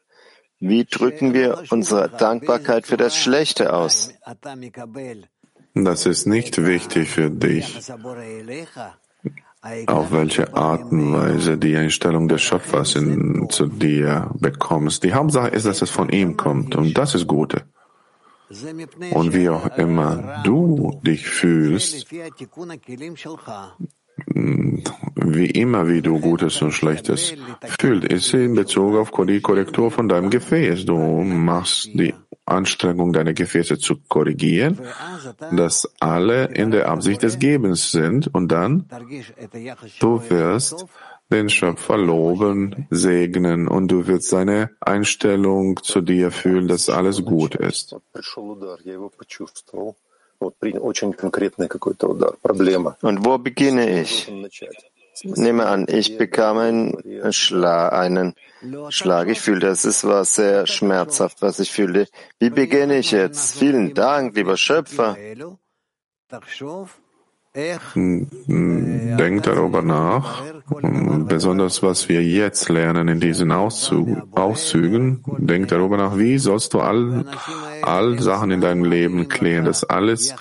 [0.58, 4.14] Wie drücken wir unsere Dankbarkeit für das Schlechte aus?
[5.74, 7.78] Das ist nicht wichtig für dich,
[9.87, 15.03] auf welche Art und Weise die Einstellung des Schöpfers in, zu dir bekommst.
[15.03, 17.63] Die Hauptsache ist, dass es von ihm kommt und das ist Gute.
[19.11, 22.09] Und wie auch immer du dich fühlst,
[25.15, 27.33] wie immer, wie du Gutes und Schlechtes
[27.79, 30.85] fühlst, ist in Bezug auf die Korrektur von deinem Gefäß.
[30.85, 32.13] Du machst die
[32.47, 34.79] Anstrengung, deine Gefäße zu korrigieren,
[35.51, 38.85] dass alle in der Absicht des Gebens sind und dann
[39.99, 40.85] du wirst
[41.29, 47.55] den Schöpfer loben, segnen und du wirst seine Einstellung zu dir fühlen, dass alles gut
[47.55, 47.95] ist.
[53.01, 54.31] Und wo beginne ich?
[55.23, 58.35] Nehme an, ich bekam einen Schlag, einen
[58.89, 59.27] Schlag.
[59.29, 62.07] Ich fühlte, es war sehr schmerzhaft, was ich fühlte.
[62.39, 63.57] Wie beginne ich jetzt?
[63.57, 65.17] Vielen Dank, lieber Schöpfer.
[67.57, 70.43] Denk darüber nach,
[71.27, 75.23] besonders was wir jetzt lernen in diesen Auszügen.
[75.39, 77.25] Denk darüber nach, wie sollst du all,
[77.81, 80.35] all Sachen in deinem Leben klären, dass alles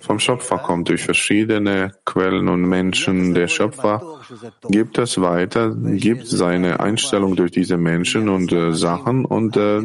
[0.00, 3.34] vom Schöpfer kommt durch verschiedene Quellen und Menschen.
[3.34, 4.02] Der Schöpfer
[4.68, 9.80] gibt es weiter, gibt seine Einstellung durch diese Menschen und äh, Sachen und äh,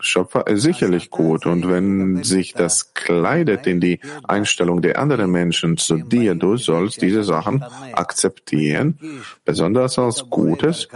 [0.00, 1.46] Schöpfer ist sicherlich gut.
[1.46, 7.02] Und wenn sich das kleidet in die Einstellung der anderen Menschen zu dir, du sollst
[7.02, 8.98] diese Sachen akzeptieren,
[9.44, 10.88] besonders als Gutes,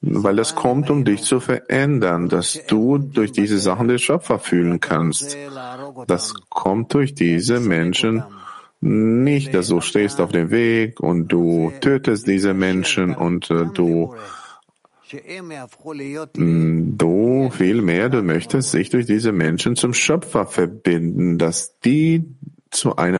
[0.00, 4.80] weil es kommt, um dich zu verändern, dass du durch diese Sachen den Schöpfer fühlen
[4.80, 5.36] kannst.
[6.06, 8.24] Das kommt durch diese Menschen
[8.80, 14.14] nicht, dass du stehst auf dem Weg und du tötest diese Menschen und äh, du
[16.96, 22.24] Du vielmehr, du möchtest sich durch diese Menschen zum Schöpfer verbinden, dass die
[22.70, 23.18] zu einer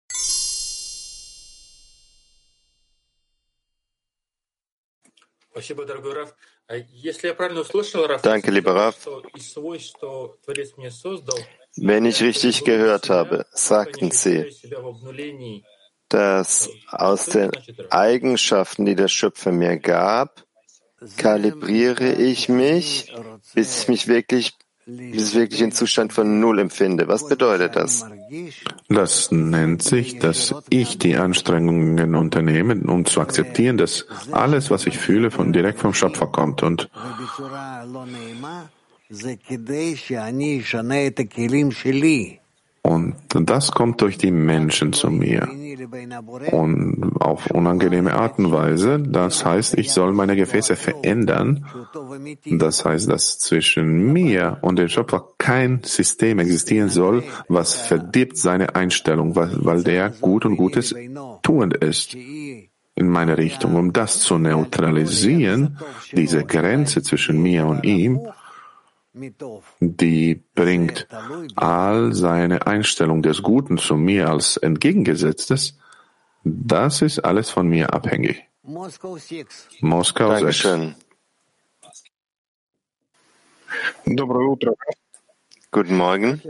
[8.22, 9.08] Danke, lieber Rav.
[11.76, 14.46] Wenn ich richtig gehört habe, sagten Sie,
[16.08, 17.50] dass aus den
[17.90, 20.44] Eigenschaften, die der Schöpfer mir gab,
[21.16, 23.12] kalibriere ich mich,
[23.54, 27.06] bis ich mich wirklich bis ich wirklich einen Zustand von Null empfinde.
[27.08, 28.04] Was bedeutet das?
[28.88, 34.98] Das nennt sich, dass ich die Anstrengungen unternehme, um zu akzeptieren, dass alles, was ich
[34.98, 36.62] fühle, von direkt vom Schöpfer kommt.
[36.62, 36.88] Und
[42.84, 45.48] und das kommt durch die Menschen zu mir.
[46.50, 48.98] Und auf unangenehme Art und Weise.
[48.98, 51.64] Das heißt, ich soll meine Gefäße verändern.
[52.44, 58.74] Das heißt, dass zwischen mir und dem Schöpfer kein System existieren soll, was verdirbt seine
[58.74, 60.92] Einstellung, weil der gut und Gutes
[61.42, 62.16] tuend ist
[62.94, 63.76] in meine Richtung.
[63.76, 65.78] Um das zu neutralisieren,
[66.10, 68.20] diese Grenze zwischen mir und ihm,
[69.80, 71.06] die bringt
[71.56, 75.78] all seine Einstellung des Guten zu mir als entgegengesetztes,
[76.44, 78.44] das ist alles von mir abhängig.
[78.62, 80.94] Moskau Dankeschön.
[84.04, 84.14] 6.
[85.70, 86.42] Guten Morgen.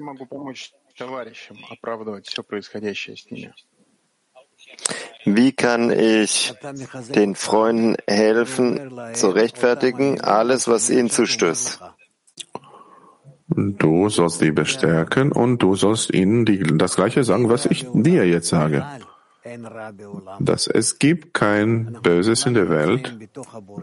[5.24, 6.54] Wie kann ich
[7.14, 11.80] den Freunden helfen, zu rechtfertigen, alles, was ihnen zustößt?
[13.48, 18.26] Du sollst die bestärken und du sollst ihnen die, das Gleiche sagen, was ich dir
[18.26, 18.84] jetzt sage.
[20.38, 23.18] Dass es gibt kein Böses in der Welt.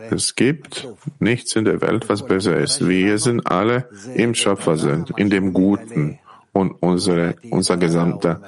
[0.10, 0.88] Es gibt
[1.20, 2.88] nichts in der Welt, was böse ist.
[2.88, 6.20] Wir sind alle im Schöpfer sind, in dem Guten.
[6.54, 8.42] Und unsere, unser gesamter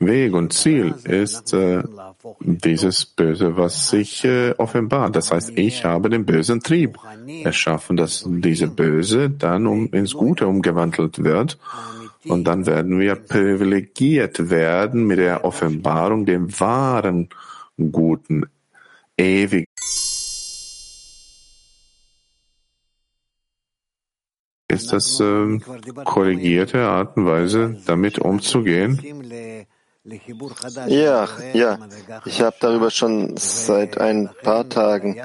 [0.00, 1.82] Weg und Ziel ist äh,
[2.40, 5.14] dieses Böse, was sich äh, offenbart.
[5.14, 6.98] Das heißt, ich habe den bösen Trieb
[7.44, 11.58] erschaffen, dass diese Böse dann um, ins Gute umgewandelt wird.
[12.24, 17.28] Und dann werden wir privilegiert werden mit der Offenbarung, dem wahren
[17.76, 18.44] Guten
[19.16, 19.66] ewig
[24.70, 25.58] ist das äh,
[26.04, 28.98] korrigierte Art und Weise, damit umzugehen?
[30.86, 31.78] Ja, ja.
[32.24, 35.20] Ich habe darüber schon seit ein paar Tagen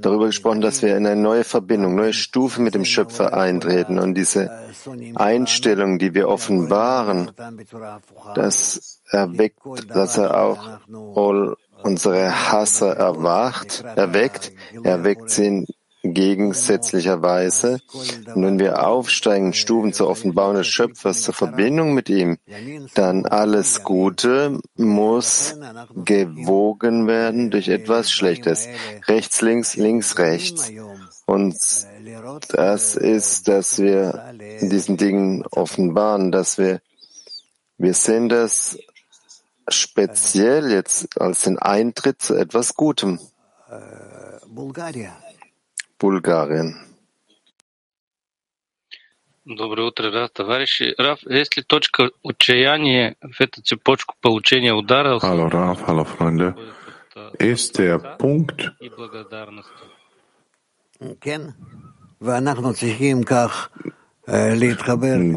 [0.00, 4.14] darüber gesprochen, dass wir in eine neue Verbindung, neue Stufe mit dem Schöpfer eintreten und
[4.14, 4.50] diese
[5.14, 7.30] Einstellung, die wir offenbaren,
[8.34, 10.80] das erweckt, dass er auch
[11.14, 14.52] all unsere Hasser erwacht, erweckt,
[14.82, 15.66] erweckt sie in
[16.02, 17.80] gegensätzlicherweise.
[18.34, 22.38] Wenn wir aufsteigen, Stufen zur Offenbarung des Schöpfers, zur Verbindung mit ihm,
[22.94, 25.56] dann alles Gute muss
[25.94, 28.68] gewogen werden durch etwas Schlechtes.
[29.06, 30.72] Rechts, links, links, rechts.
[31.26, 31.56] Und
[32.48, 36.80] das ist, dass wir diesen Dingen offenbaren, dass wir,
[37.78, 38.78] wir sehen das
[39.68, 43.20] speziell jetzt als den Eintritt zu etwas Gutem.
[44.48, 45.12] Bulgarien.
[45.99, 46.73] Bulgarien.
[49.45, 50.95] Доброе утро, Раф, товарищи.
[50.97, 55.19] Раф, есть ли точка отчаяния в эту цепочку получения удара?
[55.19, 56.55] Hallo Raf, hallo Freunde.
[57.37, 58.71] Ist der Punkt,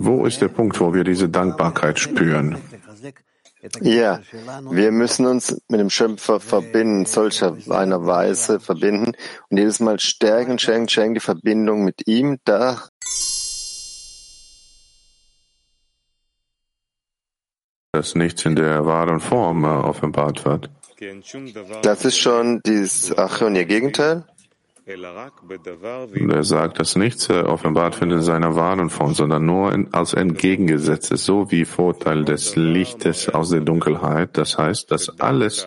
[0.09, 2.59] wo ist der Punkt, wo wir diese Dankbarkeit spüren?
[3.82, 4.20] Ja,
[4.70, 9.14] wir müssen uns mit dem Schöpfer verbinden, solcher einer Weise verbinden
[9.49, 12.82] und jedes Mal stärken, stärken, stärken die Verbindung mit ihm, da
[17.93, 20.70] dass nichts in der wahren Form äh, offenbart wird.
[21.84, 23.11] Das ist schon dieses
[23.55, 24.26] ihr Gegenteil?
[24.86, 31.24] Er sagt, dass nichts äh, offenbart wird in seiner wahren Form, sondern nur als entgegengesetztes,
[31.24, 34.38] so wie Vorteil des Lichtes aus der Dunkelheit.
[34.38, 35.66] Das heißt, dass alles,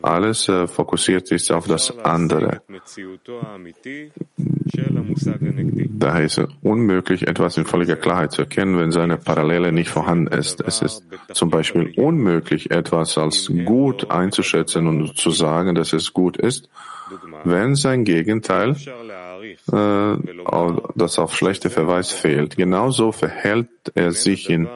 [0.00, 2.62] alles äh, fokussiert ist auf das andere.
[5.90, 10.28] Daher ist es unmöglich, etwas in völliger Klarheit zu erkennen, wenn seine Parallele nicht vorhanden
[10.28, 10.62] ist.
[10.62, 16.38] Es ist zum Beispiel unmöglich, etwas als gut einzuschätzen und zu sagen, dass es gut
[16.38, 16.70] ist,
[17.44, 18.76] wenn sein Gegenteil,
[19.72, 20.16] äh,
[20.94, 22.56] das auf schlechte Verweis fehlt.
[22.56, 24.68] Genauso verhält er sich in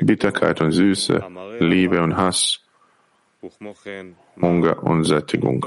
[0.00, 1.24] Bitterkeit und Süße,
[1.58, 2.60] Liebe und Hass,
[4.40, 5.66] Hunger und Sättigung.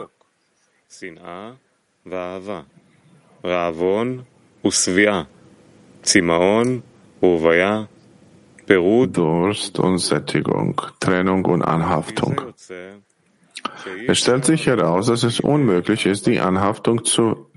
[9.07, 12.53] Durst und Sättigung, Trennung und Anhaftung.
[14.07, 17.47] Es stellt sich heraus, dass es unmöglich ist, die Anhaftung zu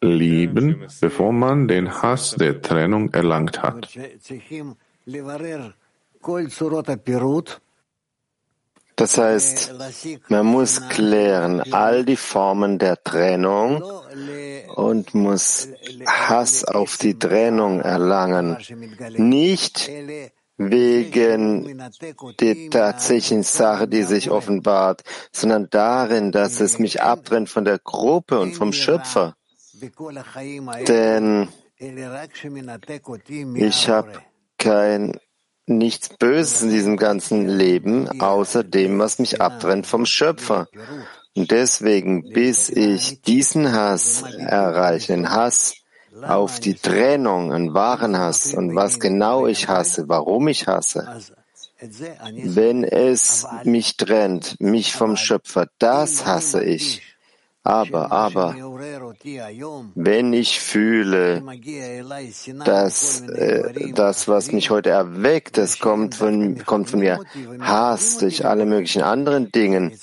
[0.00, 3.88] lieben, bevor man den Hass der Trennung erlangt hat.
[8.96, 9.74] Das heißt,
[10.28, 13.82] man muss klären all die Formen der Trennung
[14.74, 15.68] und muss
[16.06, 18.58] Hass auf die Trennung erlangen.
[19.16, 19.90] Nicht
[20.56, 21.78] wegen
[22.40, 28.38] der tatsächlichen Sache, die sich offenbart, sondern darin, dass es mich abtrennt von der Gruppe
[28.38, 29.34] und vom Schöpfer.
[30.86, 31.48] Denn
[33.54, 34.12] ich habe
[34.58, 35.18] kein
[35.66, 40.68] nichts Böses in diesem ganzen Leben, außer dem, was mich abtrennt vom Schöpfer.
[41.34, 45.81] Und deswegen, bis ich diesen Hass erreiche, den Hass
[46.20, 51.08] auf die Trennung, einen wahren Hass und was genau ich hasse, warum ich hasse.
[52.44, 57.02] Wenn es mich trennt, mich vom Schöpfer, das hasse ich.
[57.64, 58.56] Aber, aber,
[59.94, 61.44] wenn ich fühle,
[62.64, 67.20] dass äh, das, was mich heute erweckt, das kommt von, kommt von mir,
[67.60, 69.96] Hass durch alle möglichen anderen Dingen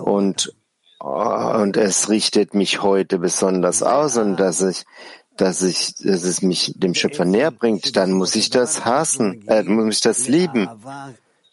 [0.00, 0.52] und,
[0.98, 4.84] und es richtet mich heute besonders aus und dass ich
[5.40, 9.62] dass ich, dass es mich dem Schöpfer näher bringt, dann muss ich das hassen, äh,
[9.62, 10.68] muss ich das lieben.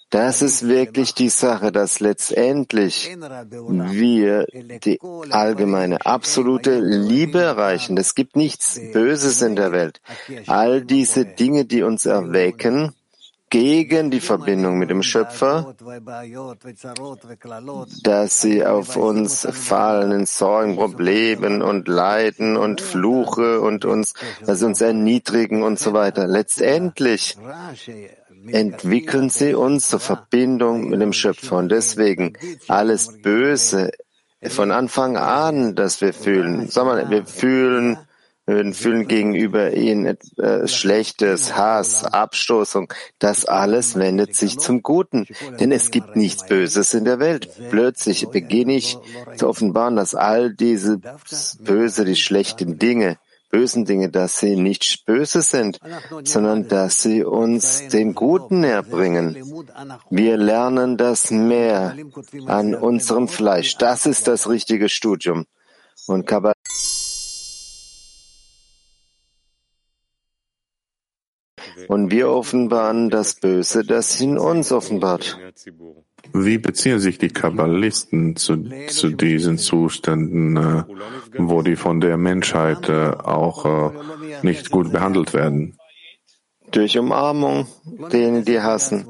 [0.10, 5.00] Das ist wirklich die Sache, dass letztendlich wir die
[5.32, 7.98] allgemeine, absolute Liebe erreichen.
[7.98, 10.00] Es gibt nichts Böses in der Welt.
[10.48, 12.94] All diese Dinge, die uns erwecken,
[13.50, 15.76] gegen die Verbindung mit dem Schöpfer,
[18.04, 24.14] dass sie auf uns fallen in Sorgen, Problemen und Leiden und Fluche und uns,
[24.46, 26.28] dass sie uns erniedrigen und so weiter.
[26.28, 27.38] Letztendlich
[28.48, 31.58] entwickeln sie uns zur Verbindung mit dem Schöpfer.
[31.58, 32.34] Und deswegen
[32.68, 33.92] alles Böse
[34.44, 37.98] von Anfang an, dass wir fühlen, sag mal, wir fühlen
[38.46, 42.94] würden fühlen gegenüber ihnen äh, Schlechtes, Hass, Abstoßung.
[43.20, 45.28] Das alles wendet sich zum Guten,
[45.60, 47.50] denn es gibt nichts Böses in der Welt.
[47.70, 48.98] Plötzlich beginne ich
[49.38, 51.00] zu offenbaren, dass all diese
[51.60, 53.18] Böse, die schlechten Dinge,
[53.50, 55.80] bösen Dinge, dass sie nicht böse sind,
[56.24, 58.86] sondern dass sie uns dem Guten näher.
[60.10, 61.96] Wir lernen das mehr
[62.48, 63.78] an unserem Fleisch.
[63.78, 65.46] Das ist das richtige Studium.
[66.08, 66.54] Und Kabbalah
[71.88, 75.38] Und wir offenbaren das Böse, das in uns offenbart.
[76.34, 78.58] Wie beziehen sich die Kabbalisten zu,
[78.88, 80.84] zu diesen Zuständen, äh,
[81.38, 83.92] wo die von der Menschheit äh, auch äh,
[84.42, 85.78] nicht gut behandelt werden?
[86.72, 87.68] Durch Umarmung,
[88.12, 89.06] denen die hassen.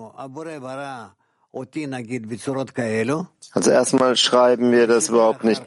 [3.53, 5.63] Also erstmal schreiben wir das überhaupt nicht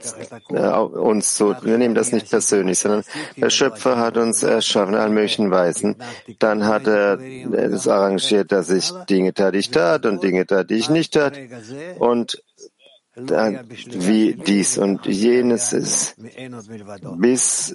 [0.51, 3.05] äh, uns so, wir nehmen das nicht persönlich, sondern
[3.36, 5.97] der Schöpfer hat uns erschaffen in allen möglichen Weisen.
[6.39, 10.68] Dann hat er es arrangiert, dass ich Dinge tat, die ich tat und Dinge tat,
[10.68, 11.39] die ich nicht tat.
[11.99, 12.43] Und
[13.16, 16.16] dann, wie dies und jenes ist,
[17.16, 17.74] bis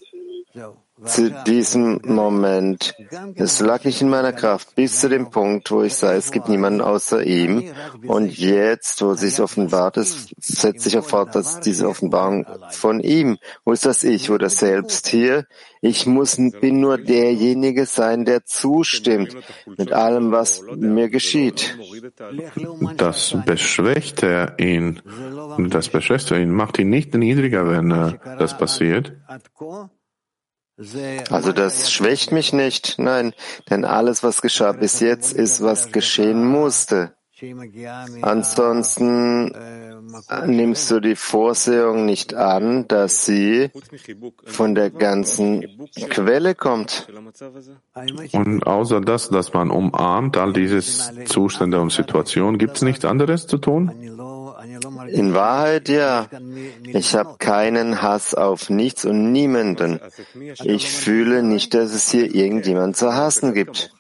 [1.05, 2.93] zu diesem Moment.
[3.35, 6.49] Es lag nicht in meiner Kraft bis zu dem Punkt, wo ich sage, es gibt
[6.49, 7.71] niemanden außer ihm.
[8.05, 13.37] Und jetzt, wo sich offenbart ist, setzt sich fort, dass diese Offenbarung von ihm.
[13.65, 14.29] Wo ist das Ich?
[14.29, 15.45] Wo das Selbst hier?
[15.81, 19.35] Ich muss, bin nur derjenige sein, der zustimmt
[19.65, 21.77] mit allem, was mir geschieht.
[22.95, 25.01] Das beschwächt er ihn.
[25.69, 29.13] Das beschwächt er ihn, macht ihn nicht niedriger, wenn äh, das passiert.
[31.29, 33.33] Also das schwächt mich nicht, nein,
[33.69, 37.13] denn alles, was geschah bis jetzt, ist, was geschehen musste.
[38.21, 39.51] Ansonsten
[40.45, 43.69] nimmst du die Vorsehung nicht an, dass sie
[44.45, 45.65] von der ganzen
[46.09, 47.07] Quelle kommt.
[48.31, 50.79] Und außer das, dass man umarmt, all diese
[51.25, 53.91] Zustände und Situationen, gibt es nichts anderes zu tun?
[55.07, 56.27] In Wahrheit ja.
[56.87, 59.99] Ich habe keinen Hass auf nichts und niemanden.
[60.63, 63.91] Ich fühle nicht, dass es hier irgendjemand zu hassen gibt.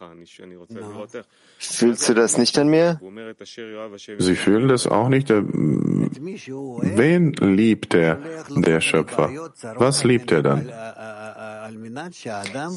[1.59, 2.99] Fühlst du das nicht an mir?
[4.17, 5.29] Sie fühlen das auch nicht.
[5.29, 6.11] Wen
[7.33, 8.19] liebt der,
[8.49, 9.29] der Schöpfer?
[9.75, 10.69] Was liebt er dann?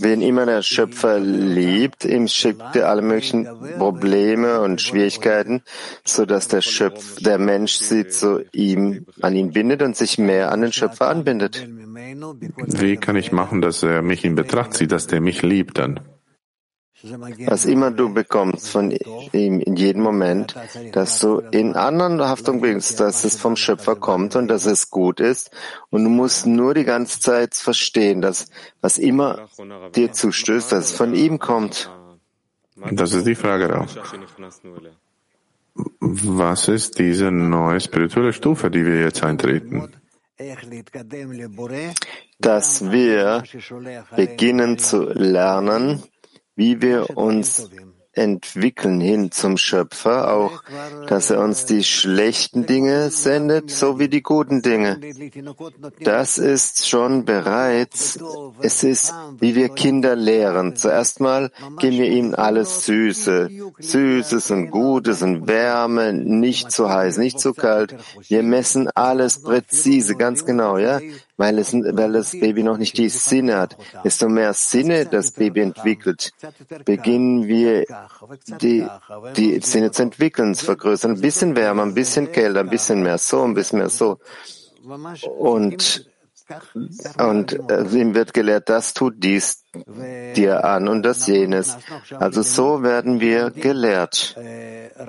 [0.01, 5.62] Wen immer der Schöpfer liebt, ihm schickt er alle möglichen Probleme und Schwierigkeiten,
[6.05, 10.53] so dass der Schöpf, der Mensch sie zu ihm, an ihn bindet und sich mehr
[10.53, 11.66] an den Schöpfer anbindet.
[11.66, 16.01] Wie kann ich machen, dass er mich in Betracht zieht, dass der mich liebt dann?
[17.03, 20.55] Was immer du bekommst von ihm in jedem Moment,
[20.93, 25.21] dass du in anderen Haftung bringst, dass es vom Schöpfer kommt und dass es gut
[25.21, 25.51] ist.
[25.91, 29.49] Und du musst nur die ganze Zeit verstehen, dass was immer
[29.95, 31.91] dir zustößt, dass es von ihm kommt.
[32.91, 33.89] Das ist die Frage auch.
[36.01, 39.93] Was ist diese neue spirituelle Stufe, die wir jetzt eintreten?
[42.39, 43.43] Dass wir
[44.15, 46.03] beginnen zu lernen,
[46.57, 47.71] wie wir uns
[48.17, 50.63] entwickeln hin zum Schöpfer, auch
[51.07, 54.99] dass er uns die schlechten Dinge sendet, so wie die guten Dinge.
[56.01, 58.19] Das ist schon bereits,
[58.61, 60.77] es ist, wie wir Kinder lehren.
[60.77, 67.19] Zuerst mal geben wir ihnen alles Süße, Süßes und Gutes und Wärme, nicht zu heiß,
[67.19, 67.95] nicht zu kalt.
[68.29, 71.01] Wir messen alles präzise, ganz genau, ja
[71.37, 73.76] weil, es, weil das Baby noch nicht die Sinne hat.
[74.05, 76.32] Desto mehr Sinne das Baby entwickelt,
[76.84, 77.84] beginnen wir
[78.61, 78.87] die,
[79.37, 81.12] die Sinne zu entwickeln, zu vergrößern.
[81.12, 84.18] Ein bisschen wärmer, ein bisschen kälter, ein bisschen mehr so, ein bisschen mehr so.
[85.39, 86.07] Und
[87.18, 89.64] und äh, ihm wird gelehrt, das tut dies
[90.37, 91.76] dir an und das jenes.
[92.20, 94.37] Also so werden wir gelehrt.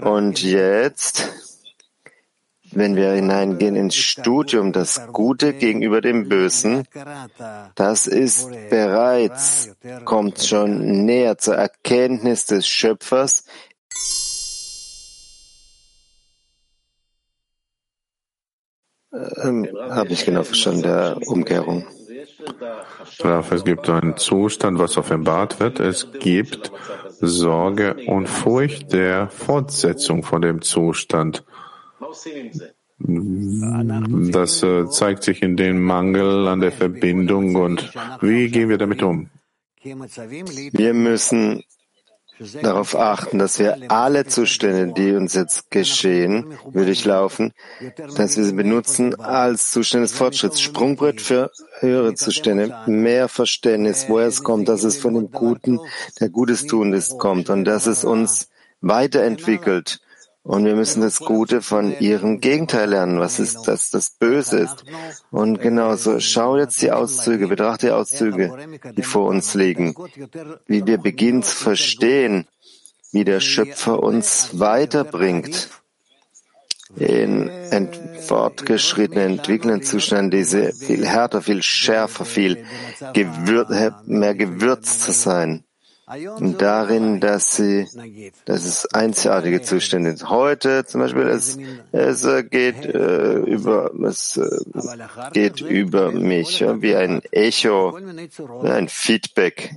[0.01, 1.29] Und jetzt
[2.71, 6.83] wenn wir hineingehen ins Studium, das Gute gegenüber dem Bösen,
[7.75, 13.45] das ist bereits, kommt schon näher zur Erkenntnis des Schöpfers.
[19.43, 21.87] Ähm, Habe ich genau verstanden, der Umkehrung.
[23.49, 25.79] Es gibt einen Zustand, was offenbart wird.
[25.79, 26.71] Es gibt
[27.19, 31.43] Sorge und Furcht der Fortsetzung von dem Zustand.
[34.31, 39.03] Das äh, zeigt sich in dem Mangel an der Verbindung und wie gehen wir damit
[39.03, 39.29] um?
[39.83, 41.63] Wir müssen
[42.61, 47.53] darauf achten, dass wir alle Zustände, die uns jetzt geschehen, wir durchlaufen,
[48.15, 54.27] dass wir sie benutzen als Zustand des Fortschritts, Sprungbrett für höhere Zustände, mehr Verständnis, woher
[54.27, 55.79] es kommt, dass es von dem Guten,
[56.19, 58.49] der Gutes tun ist, kommt und dass es uns
[58.81, 60.01] weiterentwickelt.
[60.47, 64.85] Und wir müssen das Gute von ihrem Gegenteil lernen, was ist, dass das Böse ist.
[65.29, 68.55] Und genauso, schau jetzt die Auszüge, betrachte die Auszüge,
[68.95, 69.93] die vor uns liegen,
[70.65, 72.47] wie wir beginnen zu verstehen,
[73.11, 75.69] wie der Schöpfer uns weiterbringt
[76.95, 82.63] in ent fortgeschrittenen, entwickelnden Zuständen, diese viel härter, viel schärfer, viel
[83.13, 85.65] gewür mehr gewürzt zu sein
[86.57, 87.85] darin, dass sie,
[88.45, 90.29] dass es einzigartige Zustände sind.
[90.29, 91.57] Heute zum Beispiel, es,
[91.91, 94.47] es geht äh, über, es äh,
[95.33, 97.97] geht über mich wie ein Echo,
[98.63, 99.75] ein Feedback.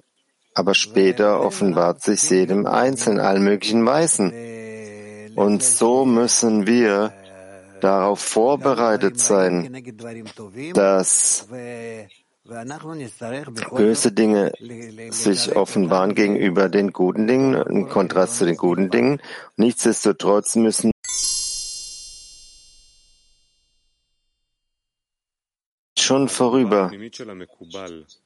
[0.55, 4.33] Aber später offenbart sich jedem Einzelnen, allen möglichen Weisen.
[5.37, 7.13] Und so müssen wir
[7.81, 9.83] darauf vorbereitet sein,
[10.75, 11.49] dass
[13.77, 14.53] böse Dinge
[15.11, 19.21] sich offenbaren gegenüber den guten Dingen, im Kontrast zu den guten Dingen.
[19.57, 20.91] Nichtsdestotrotz müssen
[26.11, 26.91] schon vorüber.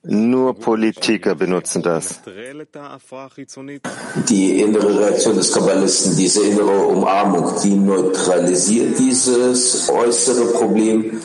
[0.02, 2.22] Nur Politiker benutzen das.
[4.28, 11.20] Die innere Reaktion des Kabbalisten, diese innere Umarmung, die neutralisiert dieses äußere Problem,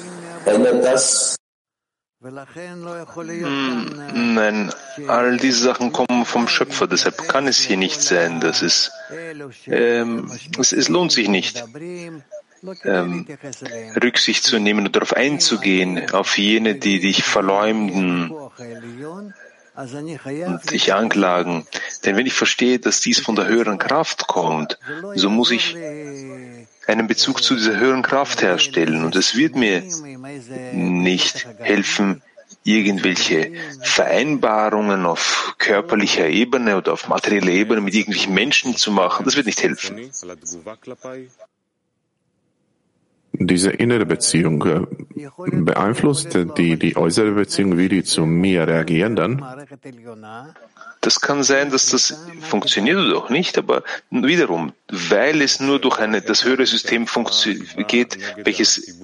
[0.46, 1.40] ändert das
[4.14, 4.74] nein,
[5.08, 8.42] all diese Sachen kommen vom Schöpfer, deshalb kann es hier nicht sein.
[8.42, 8.92] Das ist,
[9.68, 11.64] ähm, es, es lohnt sich nicht,
[12.84, 13.26] ähm,
[14.04, 18.32] Rücksicht zu nehmen und darauf einzugehen, auf jene, die dich verleumden
[19.82, 21.66] und dich anklagen.
[22.04, 24.78] Denn wenn ich verstehe, dass dies von der höheren Kraft kommt,
[25.16, 25.74] so muss ich
[26.90, 29.04] einen Bezug zu dieser höheren Kraft herstellen.
[29.06, 29.84] Und es wird mir
[30.74, 32.22] nicht helfen,
[32.64, 39.26] irgendwelche Vereinbarungen auf körperlicher Ebene oder auf materieller Ebene mit irgendwelchen Menschen zu machen.
[39.26, 40.12] Das wird nicht helfen.
[43.42, 44.82] Diese innere Beziehung äh,
[45.50, 49.46] beeinflusst die, die äußere Beziehung, wie die zu mir reagieren dann?
[51.02, 55.98] Das kann sein, dass das funktioniert oder auch nicht, aber wiederum, weil es nur durch
[56.00, 57.06] eine, das höhere System
[57.88, 58.98] geht, welches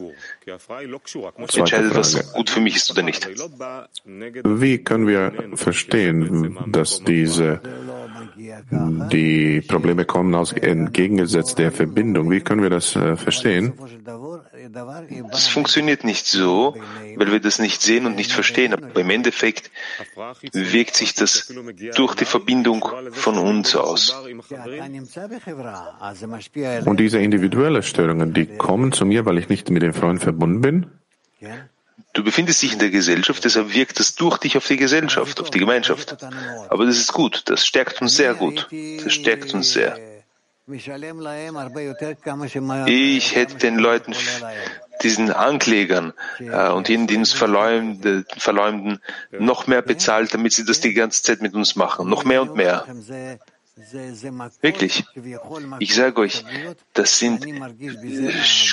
[1.56, 3.26] entscheidet, was gut für mich ist oder nicht.
[4.44, 7.62] Wie können wir verstehen, dass diese
[9.12, 12.30] die Probleme kommen aus entgegengesetzt der Verbindung?
[12.30, 13.74] Wie können wir das äh, verstehen?
[15.32, 16.76] Das funktioniert nicht so,
[17.16, 18.74] weil wir das nicht sehen und nicht verstehen.
[18.74, 19.72] Aber im Endeffekt
[20.52, 21.54] wirkt sich das
[21.96, 24.16] durch die Verbindung von uns aus.
[26.86, 30.62] Und diese individuellen Störungen, die kommen zu mir, weil ich nicht mit den Freunden verbunden
[30.62, 30.86] bin?
[32.14, 35.50] Du befindest dich in der Gesellschaft, deshalb wirkt das durch dich auf die Gesellschaft, auf
[35.50, 36.16] die Gemeinschaft.
[36.70, 38.70] Aber das ist gut, das stärkt uns sehr gut.
[39.04, 40.15] Das stärkt uns sehr.
[42.88, 44.16] Ich hätte den Leuten,
[45.04, 49.00] diesen Anklägern äh, und jenen, die uns verleumden, verleumden,
[49.32, 52.10] noch mehr bezahlt, damit sie das die ganze Zeit mit uns machen.
[52.10, 52.84] Noch mehr und mehr.
[54.62, 55.04] Wirklich.
[55.80, 56.46] Ich sage euch,
[56.94, 57.46] das sind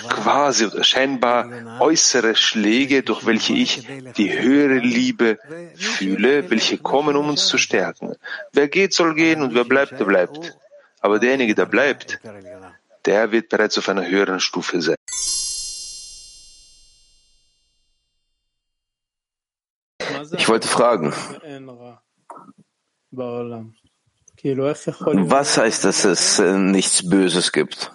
[0.09, 3.87] quasi oder scheinbar äußere Schläge, durch welche ich
[4.17, 5.39] die höhere Liebe
[5.75, 8.15] fühle, welche kommen, um uns zu stärken.
[8.53, 10.57] Wer geht, soll gehen und wer bleibt, der bleibt.
[11.03, 12.21] Aber derjenige, der bleibt,
[13.05, 14.97] der wird bereits auf einer höheren Stufe sein.
[20.39, 21.13] Ich wollte fragen,
[25.31, 27.93] was heißt, dass es äh, nichts Böses gibt?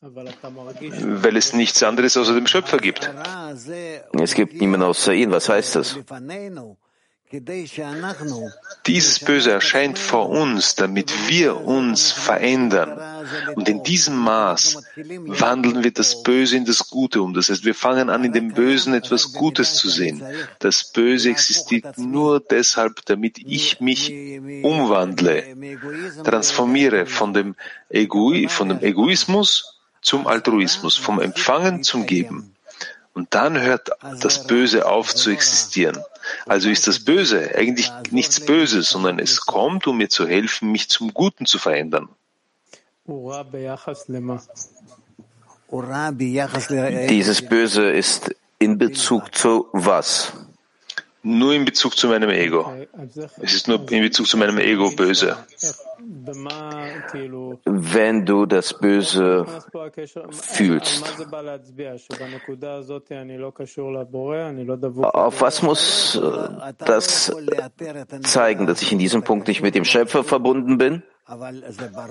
[0.00, 3.10] Weil es nichts anderes außer dem Schöpfer gibt.
[4.12, 5.30] Es gibt niemanden außer ihn.
[5.30, 5.98] Was heißt das?
[8.86, 12.98] Dieses Böse erscheint vor uns, damit wir uns verändern.
[13.54, 17.32] Und in diesem Maß wandeln wir das Böse in das Gute um.
[17.32, 20.24] Das heißt, wir fangen an, in dem Bösen etwas Gutes zu sehen.
[20.58, 24.10] Das Böse existiert nur deshalb, damit ich mich
[24.64, 25.44] umwandle,
[26.24, 27.54] transformiere von dem,
[27.90, 32.56] Egoi, von dem Egoismus zum Altruismus, vom Empfangen zum Geben.
[33.12, 33.90] Und dann hört
[34.20, 35.98] das Böse auf zu existieren.
[36.46, 40.88] Also ist das Böse eigentlich nichts Böses, sondern es kommt, um mir zu helfen, mich
[40.88, 42.08] zum Guten zu verändern.
[47.08, 50.32] Dieses Böse ist in Bezug zu was?
[51.22, 52.72] Nur in Bezug zu meinem Ego.
[53.42, 55.36] Es ist nur in Bezug zu meinem Ego böse.
[57.64, 59.46] Wenn du das Böse
[60.32, 61.04] fühlst,
[65.02, 67.32] auf was muss äh, das
[68.22, 71.02] zeigen, dass ich in diesem Punkt nicht mit dem Schöpfer verbunden bin?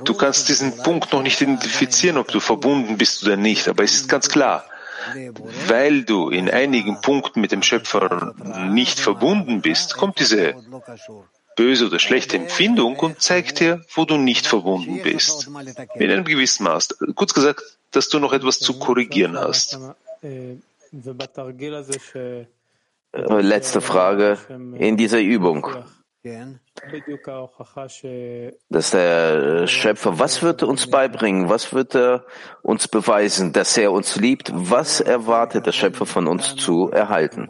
[0.05, 3.95] Du kannst diesen Punkt noch nicht identifizieren, ob du verbunden bist oder nicht, aber es
[3.95, 4.63] ist ganz klar,
[5.67, 8.33] weil du in einigen Punkten mit dem Schöpfer
[8.69, 10.55] nicht verbunden bist, kommt diese
[11.55, 15.49] böse oder schlechte Empfindung und zeigt dir, wo du nicht verbunden bist.
[15.95, 16.97] In einem gewissen Maß.
[17.15, 19.77] Kurz gesagt, dass du noch etwas zu korrigieren hast.
[23.11, 24.37] Letzte Frage.
[24.77, 25.67] In dieser Übung,
[28.69, 31.49] dass der Schöpfer, was wird er uns beibringen?
[31.49, 32.25] Was wird er
[32.61, 34.51] uns beweisen, dass er uns liebt?
[34.53, 37.49] Was erwartet der Schöpfer von uns zu erhalten?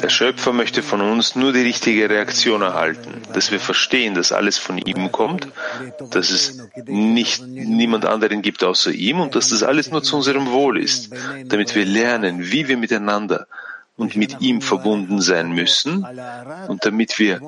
[0.00, 4.56] Der Schöpfer möchte von uns nur die richtige Reaktion erhalten, dass wir verstehen, dass alles
[4.56, 5.48] von ihm kommt,
[6.10, 10.52] dass es nicht niemand anderen gibt außer ihm und dass das alles nur zu unserem
[10.52, 11.10] Wohl ist,
[11.46, 13.48] damit wir lernen, wie wir miteinander
[14.00, 16.06] und mit ihm verbunden sein müssen
[16.68, 17.40] und damit wir,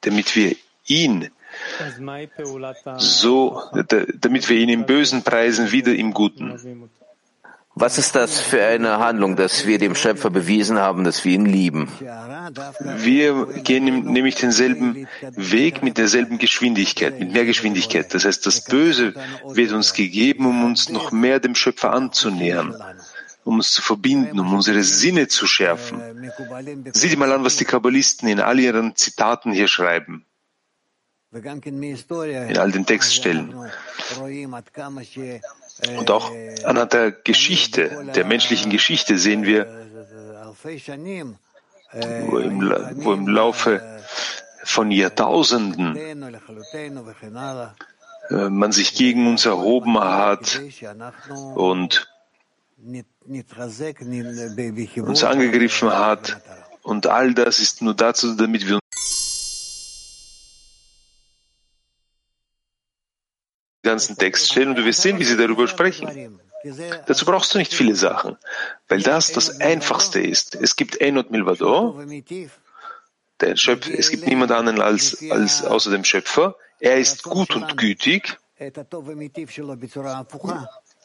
[0.00, 1.30] damit wir ihn
[2.96, 3.62] so,
[4.20, 6.90] damit wir ihn im Bösen preisen, wieder im Guten.
[7.76, 11.46] Was ist das für eine Handlung, dass wir dem Schöpfer bewiesen haben, dass wir ihn
[11.46, 11.88] lieben?
[12.80, 18.14] Wir gehen nämlich denselben Weg mit derselben Geschwindigkeit, mit mehr Geschwindigkeit.
[18.14, 19.14] Das heißt, das Böse
[19.48, 22.76] wird uns gegeben, um uns noch mehr dem Schöpfer anzunähern
[23.44, 26.00] um uns zu verbinden, um unsere Sinne zu schärfen.
[26.92, 30.24] Sieh dir mal an, was die Kabbalisten in all ihren Zitaten hier schreiben,
[31.32, 33.54] in all den Textstellen.
[35.98, 36.30] Und auch
[36.64, 39.66] anhand der Geschichte, der menschlichen Geschichte sehen wir,
[42.26, 42.60] wo im,
[43.04, 44.00] wo im Laufe
[44.64, 45.96] von Jahrtausenden
[48.30, 50.60] äh, man sich gegen uns erhoben hat
[51.54, 52.08] und
[55.08, 56.42] uns angegriffen hat.
[56.82, 58.78] Und all das ist nur dazu, damit wir
[63.82, 66.38] den ganzen Text stellen und du wirst sehen, wie sie darüber sprechen.
[67.06, 68.36] Dazu brauchst du nicht viele Sachen,
[68.88, 70.54] weil das das Einfachste ist.
[70.54, 72.02] Es gibt Enot Milvado,
[73.40, 76.56] der Schöpfer, es gibt niemand anderen als, als außer dem Schöpfer.
[76.80, 78.38] Er ist gut und gütig.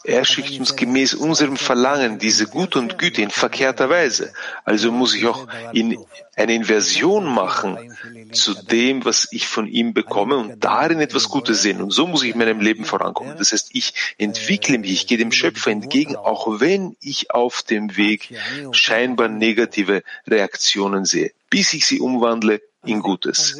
[0.06, 4.32] Er schickt uns gemäß unserem Verlangen diese Gut und Güte in verkehrter Weise.
[4.64, 5.98] Also muss ich auch in
[6.38, 7.98] eine Inversion machen
[8.32, 11.82] zu dem, was ich von ihm bekomme und darin etwas Gutes sehen.
[11.82, 13.38] Und so muss ich in meinem Leben vorankommen.
[13.38, 17.98] Das heißt, ich entwickle mich, ich gehe dem Schöpfer entgegen, auch wenn ich auf dem
[17.98, 18.34] Weg
[18.72, 23.58] scheinbar negative Reaktionen sehe, bis ich sie umwandle in Gutes.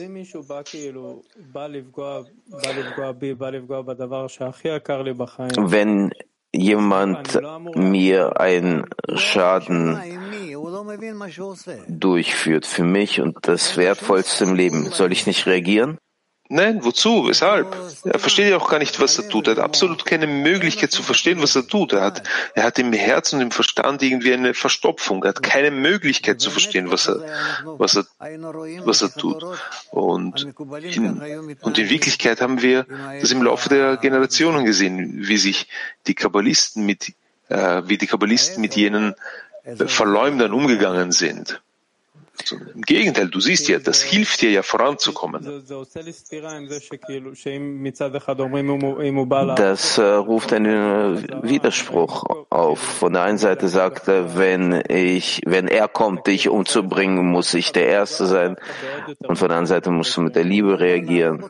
[5.58, 6.12] Wenn
[6.52, 7.40] jemand
[7.76, 8.86] mir einen
[9.16, 10.00] Schaden
[11.88, 16.00] durchführt für mich und das Wertvollste im Leben, soll ich nicht reagieren?
[16.52, 17.28] Nein, wozu?
[17.28, 17.78] Weshalb?
[18.04, 19.48] Er versteht ja auch gar nicht, was er tut.
[19.48, 21.94] Er hat absolut keine Möglichkeit zu verstehen, was er tut.
[21.94, 22.24] Er hat,
[22.56, 25.24] er hat im Herzen und im Verstand irgendwie eine Verstopfung.
[25.24, 27.24] Er hat keine Möglichkeit zu verstehen, was er,
[27.64, 28.08] was er,
[28.84, 29.46] was er tut.
[29.92, 30.48] Und
[30.82, 32.88] in, und in Wirklichkeit haben wir
[33.22, 35.68] das im Laufe der Generationen gesehen, wie sich
[36.08, 37.14] die Kabbalisten mit,
[37.50, 39.14] äh, wie die Kabbalisten mit jenen
[39.86, 41.62] Verleumdern umgegangen sind.
[42.74, 45.44] Im Gegenteil, du siehst ja, das hilft dir ja voranzukommen.
[49.56, 52.80] Das äh, ruft einen Widerspruch auf.
[52.80, 57.72] Von der einen Seite sagt er, wenn ich, wenn er kommt, dich umzubringen, muss ich
[57.72, 58.56] der Erste sein.
[59.20, 61.50] Und von der anderen Seite musst du mit der Liebe reagieren.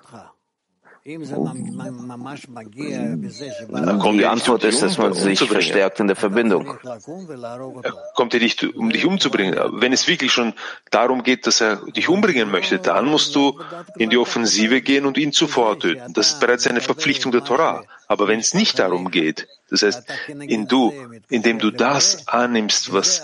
[4.14, 6.78] Die Antwort ist, dass man sich verstärkt in der Verbindung.
[6.84, 9.55] Er kommt ja nicht, um dich umzubringen.
[9.74, 10.53] Wenn es wirklich schon
[10.91, 13.60] darum geht, dass er dich umbringen möchte, dann musst du
[13.97, 16.14] in die Offensive gehen und ihn zuvor töten.
[16.14, 17.84] Das ist bereits eine Verpflichtung der Torah.
[18.12, 20.91] Aber wenn es nicht darum geht, das heißt, in du,
[21.30, 23.22] indem du das annimmst, was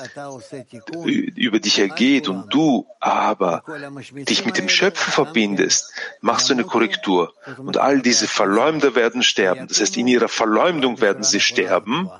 [1.03, 3.63] über dich ergeht und du aber
[4.11, 7.33] dich mit dem Schöpfer verbindest, machst du eine Korrektur.
[7.57, 9.67] Und all diese Verleumder werden sterben.
[9.67, 12.11] Das heißt, in ihrer Verleumdung werden sie sterben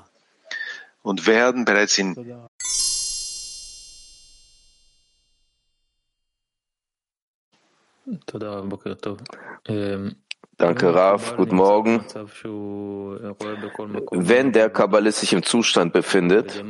[1.02, 2.16] und werden bereits in
[10.58, 11.36] Danke, Raf.
[11.36, 12.04] Guten Morgen.
[14.10, 16.64] Wenn der Kabbalist sich im Zustand befindet,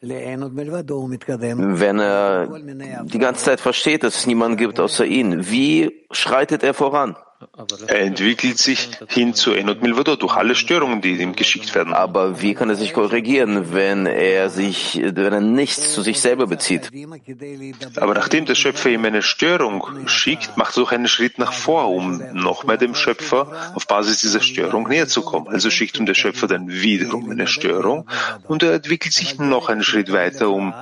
[0.00, 2.46] Wenn er
[3.04, 7.16] die ganze Zeit versteht, dass es niemanden gibt außer ihn, wie schreitet er voran?
[7.86, 11.92] Er entwickelt sich hin zu Enot Milvado durch alle Störungen, die ihm geschickt werden.
[11.92, 16.46] Aber wie kann er sich korrigieren, wenn er sich, wenn er nichts zu sich selber
[16.46, 16.90] bezieht?
[17.96, 21.90] Aber nachdem der Schöpfer ihm eine Störung schickt, macht er auch einen Schritt nach vor,
[21.90, 25.48] um noch mehr dem Schöpfer auf Basis dieser Störung näher zu kommen.
[25.48, 28.08] Also schickt ihm der Schöpfer dann wiederum eine Störung
[28.46, 30.74] und er entwickelt sich noch einen Schritt weiter, um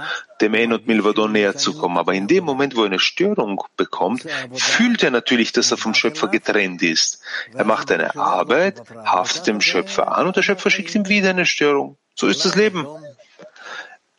[0.43, 1.97] dem En und Milvadon näher zu kommen.
[1.97, 5.95] Aber in dem Moment, wo er eine Störung bekommt, fühlt er natürlich, dass er vom
[5.95, 7.20] Schöpfer getrennt ist.
[7.55, 11.46] Er macht eine Arbeit, haftet dem Schöpfer an und der Schöpfer schickt ihm wieder eine
[11.46, 11.96] Störung.
[12.14, 12.86] So ist das Leben.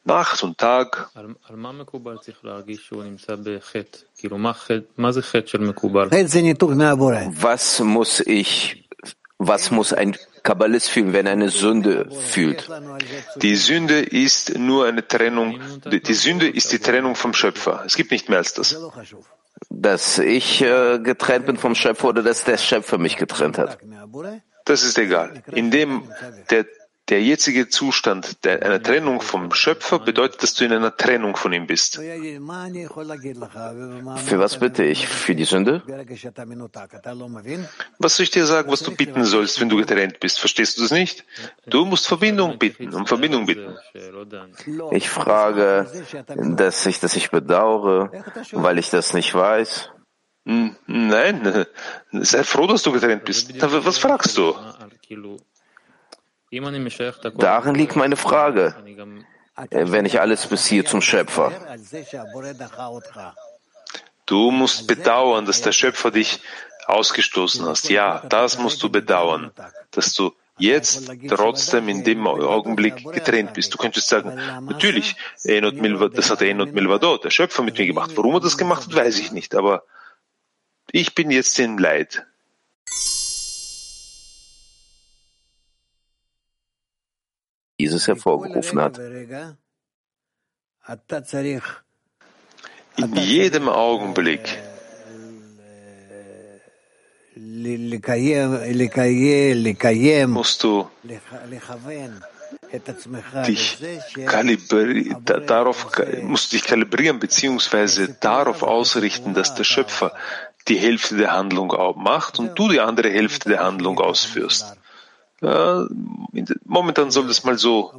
[0.05, 1.11] Nacht und Tag.
[7.36, 8.89] Was muss ich,
[9.38, 12.69] was muss ein Kabbalist fühlen, wenn er eine Sünde fühlt?
[13.38, 15.61] Die Sünde ist nur eine Trennung.
[15.86, 17.84] Die Sünde ist die Trennung vom Schöpfer.
[17.86, 18.77] Es gibt nicht mehr als das.
[19.70, 23.78] Dass ich äh, getrennt bin vom Schöpfer oder dass der Schöpfer mich getrennt hat?
[24.66, 25.43] Das ist egal.
[25.51, 26.10] Indem
[26.49, 26.66] der
[27.10, 31.51] der jetzige Zustand der, einer Trennung vom Schöpfer bedeutet, dass du in einer Trennung von
[31.51, 31.95] ihm bist.
[31.95, 32.10] Für
[34.39, 35.08] was bitte ich?
[35.08, 35.84] Für die Sünde?
[37.99, 40.39] Was soll ich dir sagen, was du bitten sollst, wenn du getrennt bist?
[40.39, 41.26] Verstehst du das nicht?
[41.66, 43.76] Du musst Verbindung bitten, um Verbindung bitten.
[44.91, 45.88] Ich frage,
[46.56, 48.12] dass ich, dass ich bedauere,
[48.54, 49.89] weil ich das nicht weiß.
[50.45, 51.66] Hm, nein,
[52.12, 53.62] sei froh, dass du getrennt bist.
[53.62, 54.56] Was fragst du?
[57.38, 58.76] Darin liegt meine Frage,
[59.56, 61.51] äh, wenn ich alles beziehe zum Schöpfer.
[64.26, 66.39] Du musst bedauern, dass der Schöpfer dich
[66.86, 67.89] ausgestoßen hast.
[67.89, 69.51] Ja, das musst du bedauern,
[69.91, 73.74] dass du jetzt trotzdem in dem Augenblick getrennt bist.
[73.74, 78.12] Du könntest sagen, natürlich, das hat Enot Milvado, der Schöpfer mit mir gemacht.
[78.16, 79.84] Warum er das gemacht hat, weiß ich nicht, aber
[80.91, 82.26] ich bin jetzt im Leid.
[87.84, 88.97] Dieses hervorgerufen hat.
[93.03, 94.45] In jedem Augenblick
[100.27, 100.88] musst du
[103.47, 103.65] dich
[105.51, 105.79] darauf,
[106.21, 110.13] musst dich kalibrieren beziehungsweise darauf ausrichten, dass der Schöpfer
[110.67, 114.77] die Hälfte der Handlung macht und du die andere Hälfte der Handlung ausführst.
[116.66, 117.94] Momentan soll das mal so,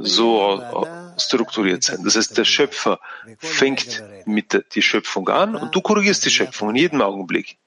[0.00, 0.60] so
[1.16, 2.02] strukturiert sein.
[2.02, 2.98] Das heißt, der Schöpfer
[3.38, 7.58] fängt mit der, die Schöpfung an und du korrigierst die Schöpfung in jedem Augenblick.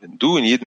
[0.00, 0.64] Wenn du in jedem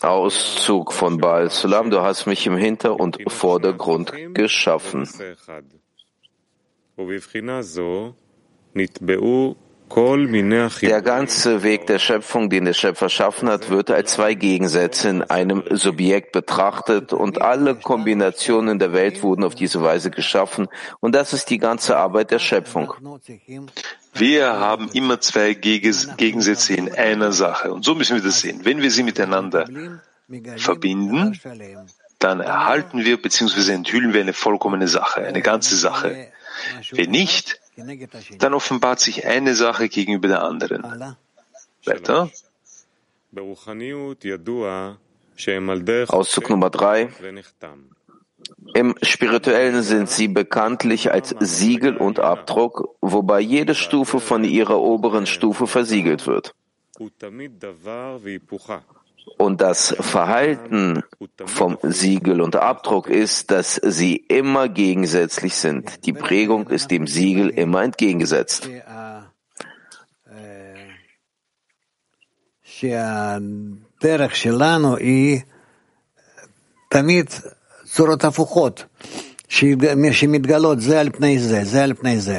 [0.00, 5.06] Auszug von Baal Sulam, du hast mich im Hinter- und Vordergrund geschaffen.
[9.94, 15.22] Der ganze Weg der Schöpfung, den der Schöpfer schaffen hat, wird als zwei Gegensätze in
[15.22, 20.68] einem Subjekt betrachtet und alle Kombinationen der Welt wurden auf diese Weise geschaffen
[21.00, 22.94] und das ist die ganze Arbeit der Schöpfung.
[24.14, 28.60] Wir haben immer zwei Gegensätze in einer Sache und so müssen wir das sehen.
[28.64, 29.66] Wenn wir sie miteinander
[30.56, 31.38] verbinden,
[32.18, 33.72] dann erhalten wir bzw.
[33.72, 36.28] enthüllen wir eine vollkommene Sache, eine ganze Sache.
[36.92, 37.60] Wenn nicht,
[38.38, 41.16] dann offenbart sich eine Sache gegenüber der anderen.
[41.84, 42.30] Weiter.
[46.08, 47.08] Auszug Nummer drei.
[48.74, 55.26] Im Spirituellen sind sie bekanntlich als Siegel und Abdruck, wobei jede Stufe von ihrer oberen
[55.26, 56.54] Stufe versiegelt wird.
[59.38, 61.02] Und das Verhalten
[61.44, 66.06] vom Siegel und Abdruck ist, dass sie immer gegensätzlich sind.
[66.06, 68.68] Die Prägung ist dem Siegel immer entgegengesetzt.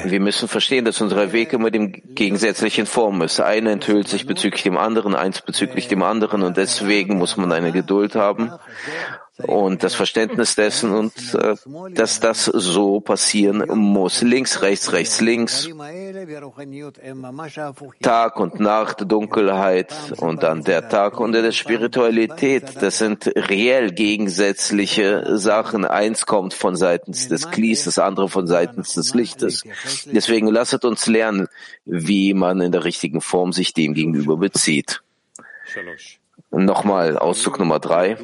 [0.10, 3.40] Wir müssen verstehen, dass unser Weg immer dem gegensätzlichen Form ist.
[3.40, 7.72] Eine enthüllt sich bezüglich dem anderen, eins bezüglich dem anderen und deswegen muss man eine
[7.72, 8.52] Geduld haben
[9.40, 11.56] und das Verständnis dessen und äh,
[11.92, 14.22] dass das so passieren muss.
[14.22, 15.68] Links, rechts, rechts, links.
[18.02, 22.82] Tag und Nacht, Dunkelheit und dann der Tag und der Spiritualität.
[22.82, 25.86] Das sind reell gegensätzliche Sachen.
[25.86, 29.64] Eins kommt von seitens des Klis, das andere von seitens des Lichtes.
[30.06, 31.48] Deswegen lasset uns lernen,
[31.86, 35.02] wie man in der richtigen Form sich dem gegenüber bezieht.
[36.52, 38.16] Nochmal Auszug Nummer drei.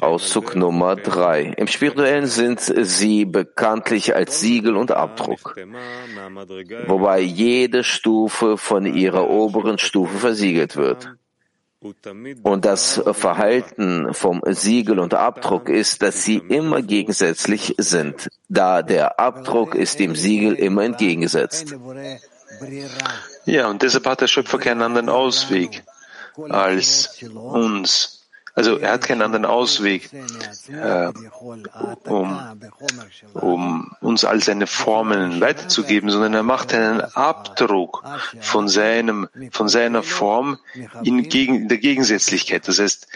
[0.00, 1.54] Auszug Nummer drei.
[1.56, 5.56] Im Spirituellen sind sie bekanntlich als Siegel und Abdruck,
[6.86, 11.08] wobei jede Stufe von ihrer oberen Stufe versiegelt wird.
[12.42, 19.20] Und das Verhalten vom Siegel und Abdruck ist, dass sie immer gegensätzlich sind, da der
[19.20, 21.76] Abdruck ist dem Siegel immer entgegengesetzt.
[23.46, 25.84] Ja, und deshalb hat der Schöpfer keinen anderen Ausweg,
[26.48, 28.17] als uns
[28.58, 30.10] also er hat keinen anderen Ausweg,
[30.66, 31.12] äh,
[32.08, 32.60] um,
[33.34, 38.02] um uns all seine Formeln weiterzugeben, sondern er macht einen Abdruck
[38.40, 40.58] von seinem, von seiner Form
[41.04, 42.66] in, gegen, in der Gegensätzlichkeit.
[42.66, 43.06] Das heißt,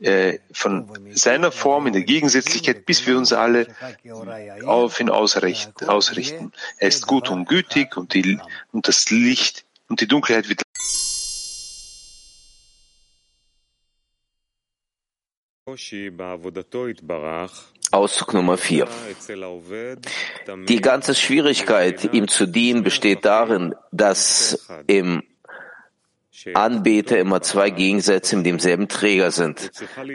[0.00, 3.66] äh, von seiner Form in der Gegensätzlichkeit, bis wir uns alle
[4.64, 6.52] auf ihn ausrichten.
[6.78, 8.38] Er ist gut und gütig und, die,
[8.72, 10.62] und das Licht und die Dunkelheit wird
[17.92, 18.88] Auszug Nummer 4.
[20.68, 25.22] Die ganze Schwierigkeit, ihm zu dienen, besteht darin, dass im
[26.54, 29.70] Anbeter immer zwei Gegensätze mit demselben Träger sind,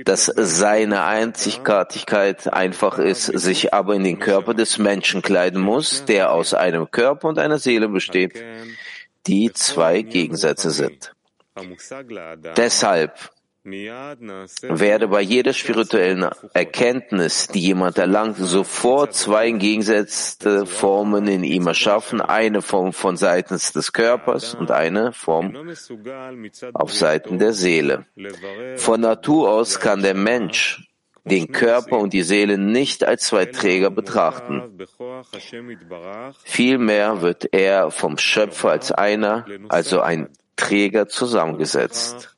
[0.06, 6.32] dass seine Einzigartigkeit einfach ist, sich aber in den Körper des Menschen kleiden muss, der
[6.32, 8.44] aus einem Körper und einer Seele besteht,
[9.28, 11.14] die zwei Gegensätze sind.
[12.56, 13.32] Deshalb
[13.64, 22.22] werde bei jeder spirituellen Erkenntnis, die jemand erlangt, sofort zwei gegensätzte Formen in ihm erschaffen,
[22.22, 25.56] eine Form von seitens des Körpers und eine Form
[26.74, 28.06] auf Seiten der Seele.
[28.78, 30.88] Von Natur aus kann der Mensch
[31.24, 34.76] den Körper und die Seele nicht als zwei Träger betrachten.
[36.44, 42.31] Vielmehr wird er vom Schöpfer als einer, also ein Träger zusammengesetzt.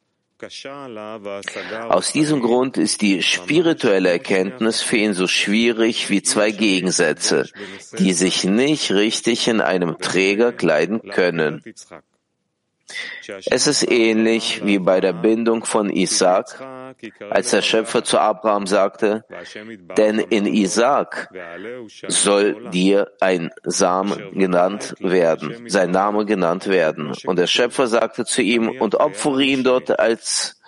[1.89, 7.50] Aus diesem Grund ist die spirituelle Erkenntnis für ihn so schwierig wie zwei Gegensätze,
[7.98, 11.64] die sich nicht richtig in einem Träger kleiden können.
[13.46, 16.60] Es ist ähnlich wie bei der Bindung von Isaac,
[17.30, 19.26] als der Schöpfer zu Abraham sagte,
[19.97, 21.30] denn in Isaac
[22.08, 27.14] soll dir ein Samen genannt werden, sein Name genannt werden.
[27.26, 30.60] Und der Schöpfer sagte zu ihm, und opfere ihn dort als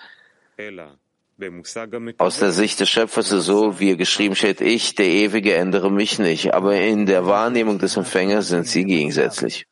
[2.17, 6.17] aus der Sicht des Schöpfers ist so, wie geschrieben steht, ich, der Ewige, ändere mich
[6.17, 6.53] nicht.
[6.53, 9.67] Aber in der Wahrnehmung des Empfängers sind sie gegensätzlich.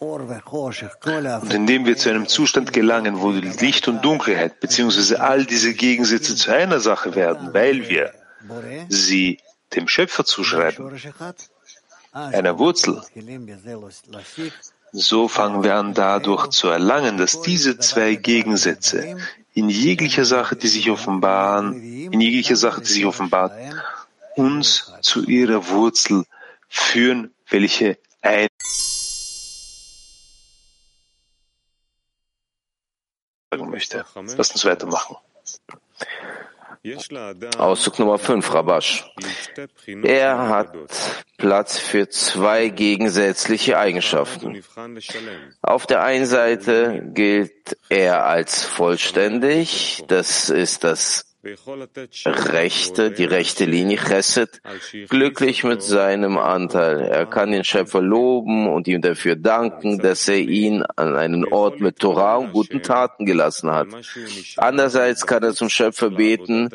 [0.00, 6.36] Und indem wir zu einem Zustand gelangen, wo Licht und Dunkelheit beziehungsweise all diese Gegensätze
[6.36, 8.12] zu einer Sache werden, weil wir
[8.88, 9.38] sie
[9.74, 11.00] dem Schöpfer zuschreiben,
[12.12, 13.02] einer Wurzel,
[14.92, 19.16] so fangen wir an dadurch zu erlangen, dass diese zwei Gegensätze
[19.52, 23.52] in jeglicher Sache, die sich offenbaren, in jeglicher Sache, die sich offenbart,
[24.36, 26.24] uns zu ihrer Wurzel
[26.68, 28.48] führen, welche ein
[33.50, 34.04] sagen möchte.
[34.36, 35.16] Lass uns weitermachen.
[37.58, 39.04] Auszug Nummer 5, Rabash.
[40.04, 40.72] Er hat
[41.36, 44.62] Platz für zwei gegensätzliche Eigenschaften.
[45.60, 53.98] Auf der einen Seite gilt er als vollständig, das ist das rechte, die rechte Linie
[53.98, 54.60] Chesed,
[55.08, 57.00] glücklich mit seinem Anteil.
[57.00, 61.80] Er kann den Schöpfer loben und ihm dafür danken, dass er ihn an einen Ort
[61.80, 63.88] mit Torah und guten Taten gelassen hat.
[64.56, 66.70] Andererseits kann er zum Schöpfer beten,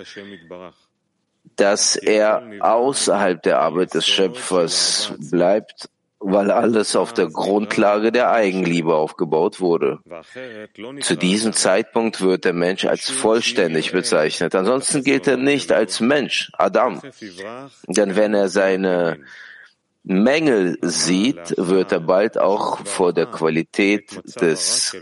[1.55, 5.89] dass er außerhalb der Arbeit des Schöpfers bleibt
[6.23, 9.99] weil alles auf der Grundlage der Eigenliebe aufgebaut wurde.
[11.01, 14.55] Zu diesem Zeitpunkt wird der Mensch als vollständig bezeichnet.
[14.55, 17.01] Ansonsten gilt er nicht als Mensch, Adam.
[17.87, 19.19] Denn wenn er seine
[20.03, 24.95] Mängel sieht, wird er bald auch vor der Qualität des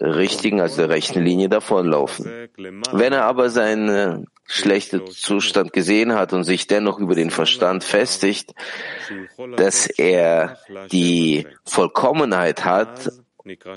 [0.00, 2.48] richtigen, also der rechten Linie davonlaufen.
[2.92, 8.54] Wenn er aber seinen schlechten Zustand gesehen hat und sich dennoch über den Verstand festigt,
[9.56, 10.58] dass er
[10.92, 13.10] die Vollkommenheit hat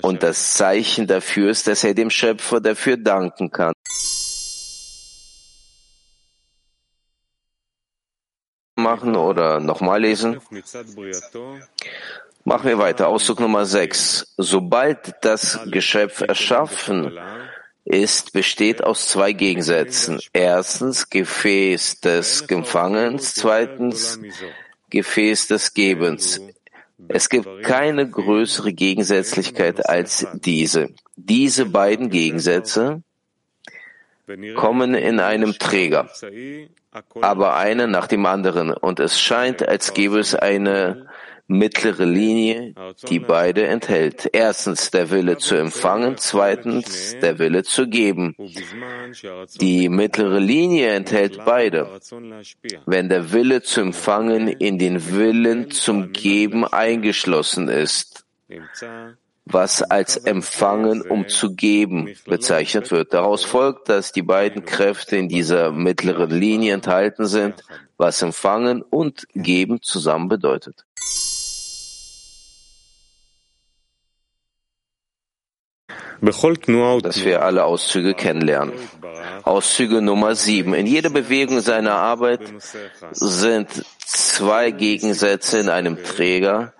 [0.02, 3.72] und das Zeichen dafür ist, dass er dem Schöpfer dafür danken kann.
[8.90, 10.40] Machen oder nochmal lesen.
[12.44, 13.08] Machen wir weiter.
[13.08, 14.34] Auszug Nummer 6.
[14.36, 17.18] Sobald das Geschöpf erschaffen
[17.84, 20.20] ist, besteht aus zwei Gegensätzen.
[20.32, 24.18] Erstens Gefäß des Empfangens, zweitens
[24.90, 26.40] Gefäß des Gebens.
[27.08, 30.88] Es gibt keine größere Gegensätzlichkeit als diese.
[31.16, 33.02] Diese beiden Gegensätze
[34.54, 36.08] kommen in einem Träger,
[37.20, 41.06] aber eine nach dem anderen, und es scheint, als gäbe es eine
[41.50, 42.74] mittlere Linie,
[43.08, 44.30] die beide enthält.
[44.32, 48.36] Erstens der Wille zu empfangen, zweitens der Wille zu geben.
[49.60, 52.00] Die mittlere Linie enthält beide.
[52.86, 58.24] Wenn der Wille zu empfangen in den Willen zum Geben eingeschlossen ist,
[59.52, 63.12] was als Empfangen um zu geben bezeichnet wird.
[63.12, 67.62] Daraus folgt, dass die beiden Kräfte in dieser mittleren Linie enthalten sind,
[67.96, 70.84] was Empfangen und Geben zusammen bedeutet.
[77.00, 78.74] dass wir alle Auszüge kennenlernen.
[79.42, 80.74] Auszüge Nummer sieben.
[80.74, 82.40] In jeder Bewegung seiner Arbeit
[83.12, 83.68] sind
[84.04, 86.74] zwei Gegensätze in einem Träger,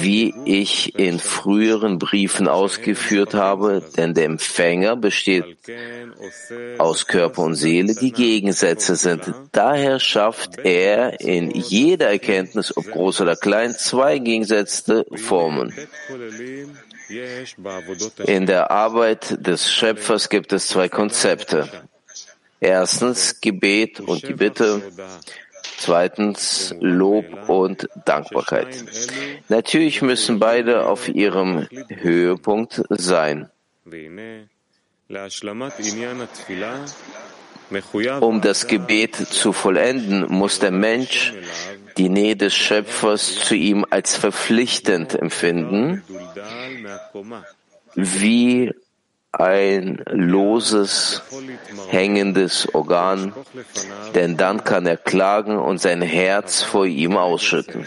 [0.00, 5.44] wie ich in früheren Briefen ausgeführt habe, denn der Empfänger besteht
[6.78, 9.32] aus Körper und Seele, die Gegensätze sind.
[9.52, 15.72] Daher schafft er in jeder Erkenntnis, ob groß oder klein, zwei gegensätzte Formen.
[18.26, 21.68] In der Arbeit des Schöpfers gibt es zwei Konzepte.
[22.60, 24.82] Erstens Gebet und die Bitte.
[25.80, 28.68] Zweitens Lob und Dankbarkeit.
[29.48, 33.48] Natürlich müssen beide auf ihrem Höhepunkt sein.
[38.20, 41.32] Um das Gebet zu vollenden, muss der Mensch
[41.96, 46.02] die Nähe des Schöpfers zu ihm als verpflichtend empfinden,
[47.94, 48.74] wie
[49.32, 51.22] ein loses,
[51.88, 53.32] hängendes Organ,
[54.14, 57.86] denn dann kann er klagen und sein Herz vor ihm ausschütten.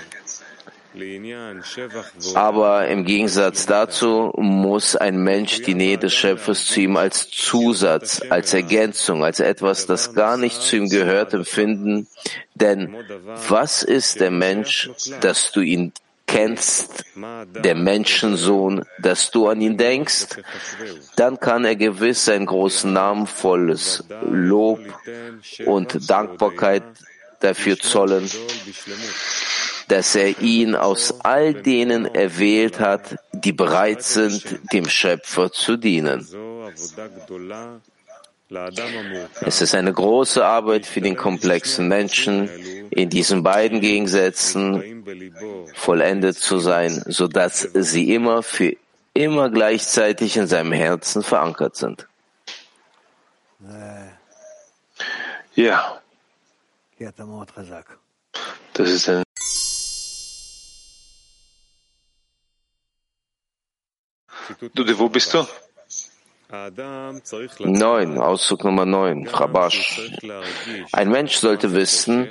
[2.35, 8.21] Aber im Gegensatz dazu muss ein Mensch die Nähe des Schöpfers zu ihm als Zusatz,
[8.29, 12.07] als Ergänzung, als etwas, das gar nicht zu ihm gehört, empfinden.
[12.53, 12.95] Denn
[13.49, 14.91] was ist der Mensch,
[15.21, 15.93] dass du ihn
[16.27, 17.05] kennst,
[17.63, 20.41] der Menschensohn, dass du an ihn denkst,
[21.15, 24.79] dann kann er gewiss sein großen Namen volles Lob
[25.65, 26.83] und Dankbarkeit
[27.39, 28.29] dafür zollen,
[29.89, 36.27] dass er ihn aus all denen erwählt hat, die bereit sind, dem Schöpfer zu dienen.
[39.41, 42.49] Es ist eine große Arbeit für den komplexen Menschen,
[42.89, 45.03] in diesen beiden Gegensätzen
[45.73, 48.75] vollendet zu sein, so dass sie immer für
[49.13, 52.07] immer gleichzeitig in seinem Herzen verankert sind.
[55.55, 56.01] Ja.
[58.73, 59.23] Das ist ein
[64.73, 65.45] Du, wo bist du?
[67.59, 70.11] Neun, Auszug Nummer neun, Rabash.
[70.91, 72.29] Ein Mensch sollte wissen,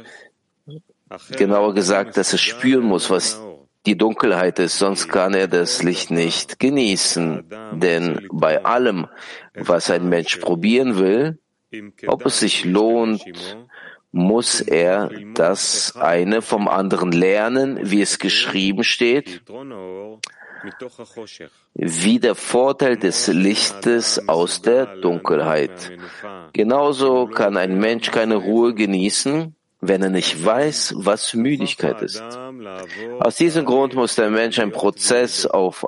[1.37, 3.43] genauer gesagt, dass er spüren muss, was
[3.85, 7.51] die Dunkelheit ist, sonst kann er das Licht nicht genießen.
[7.73, 9.09] Denn bei allem,
[9.55, 11.41] was ein Mensch probieren will,
[12.07, 13.25] ob es sich lohnt,
[14.13, 19.43] muss er das eine vom anderen lernen, wie es geschrieben steht,
[21.75, 25.93] wie der Vorteil des Lichtes aus der Dunkelheit.
[26.53, 32.23] Genauso kann ein Mensch keine Ruhe genießen, wenn er nicht weiß, was Müdigkeit ist.
[33.19, 35.87] Aus diesem Grund muss der Mensch einen Prozess auf,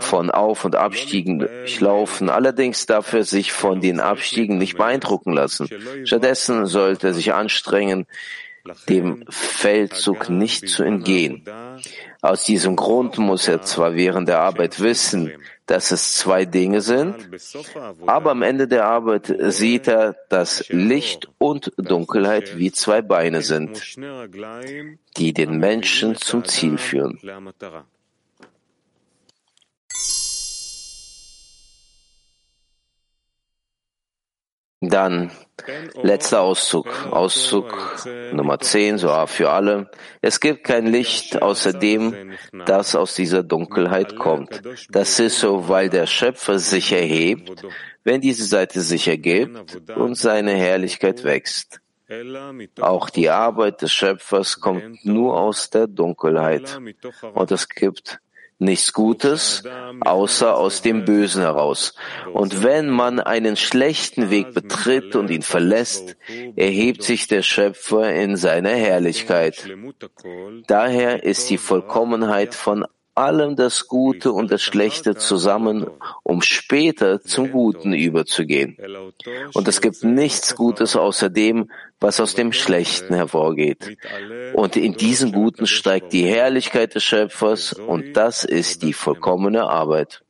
[0.00, 2.30] von Auf- und Abstiegen durchlaufen.
[2.30, 5.68] Allerdings darf er sich von den Abstiegen nicht beeindrucken lassen.
[6.04, 8.06] Stattdessen sollte er sich anstrengen,
[8.88, 11.44] dem Feldzug nicht zu entgehen.
[12.26, 15.30] Aus diesem Grund muss er zwar während der Arbeit wissen,
[15.66, 17.14] dass es zwei Dinge sind,
[18.04, 23.96] aber am Ende der Arbeit sieht er, dass Licht und Dunkelheit wie zwei Beine sind,
[25.16, 27.20] die den Menschen zum Ziel führen.
[34.88, 35.30] Dann
[36.02, 37.74] letzter Auszug, Auszug
[38.32, 39.90] Nummer 10, so für alle.
[40.20, 42.32] Es gibt kein Licht außer dem,
[42.66, 44.62] das aus dieser Dunkelheit kommt.
[44.90, 47.64] Das ist so, weil der Schöpfer sich erhebt,
[48.04, 51.80] wenn diese Seite sich ergibt und seine Herrlichkeit wächst.
[52.80, 56.78] Auch die Arbeit des Schöpfers kommt nur aus der Dunkelheit.
[57.34, 58.20] Und es gibt
[58.58, 59.62] nichts Gutes,
[60.00, 61.94] außer aus dem Bösen heraus.
[62.32, 66.16] Und wenn man einen schlechten Weg betritt und ihn verlässt,
[66.56, 69.68] erhebt sich der Schöpfer in seiner Herrlichkeit.
[70.66, 75.86] Daher ist die Vollkommenheit von allem das Gute und das Schlechte zusammen,
[76.22, 78.76] um später zum Guten überzugehen.
[79.54, 81.70] Und es gibt nichts Gutes außer dem,
[82.00, 83.96] was aus dem Schlechten hervorgeht.
[84.54, 90.22] Und in diesem Guten steigt die Herrlichkeit des Schöpfers und das ist die vollkommene Arbeit.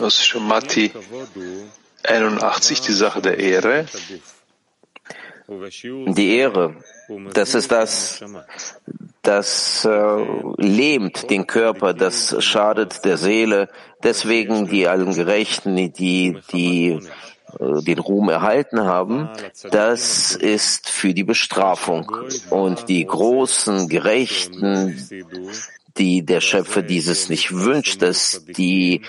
[0.00, 0.92] aus Shamati
[2.02, 3.86] 81, die Sache der Ehre.
[5.46, 6.76] Die Ehre,
[7.34, 8.24] das ist das,
[9.20, 10.24] das äh,
[10.56, 13.68] lähmt den Körper, das schadet der Seele.
[14.02, 16.98] Deswegen die allen Gerechten, die, die
[17.60, 19.28] äh, den Ruhm erhalten haben,
[19.70, 22.10] das ist für die Bestrafung.
[22.48, 24.98] Und die großen Gerechten,
[25.98, 29.02] die der Schöpfer dieses nicht wünscht, dass die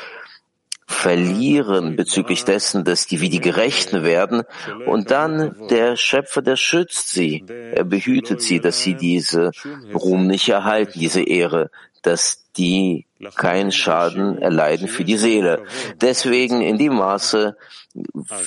[0.87, 4.43] verlieren bezüglich dessen, dass die wie die Gerechten werden.
[4.85, 7.43] Und dann der Schöpfer, der schützt sie.
[7.73, 9.51] Er behütet sie, dass sie diese
[9.93, 11.71] Ruhm nicht erhalten, diese Ehre,
[12.03, 13.05] dass die
[13.35, 15.63] keinen Schaden erleiden für die Seele.
[16.01, 17.57] Deswegen in dem Maße,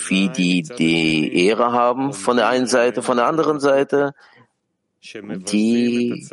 [0.08, 4.14] wie die die Ehre haben von der einen Seite, von der anderen Seite,
[5.00, 6.26] die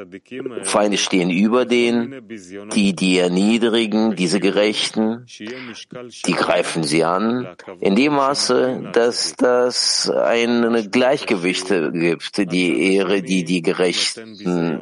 [0.63, 2.27] Feinde stehen über denen,
[2.73, 7.47] die, die erniedrigen, diese Gerechten, die greifen sie an,
[7.79, 14.81] in dem Maße, dass das ein Gleichgewicht gibt, die Ehre, die die Gerechten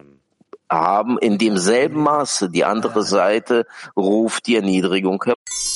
[0.70, 3.66] haben, in demselben Maße die andere Seite
[3.96, 5.73] ruft die Erniedrigung hervor.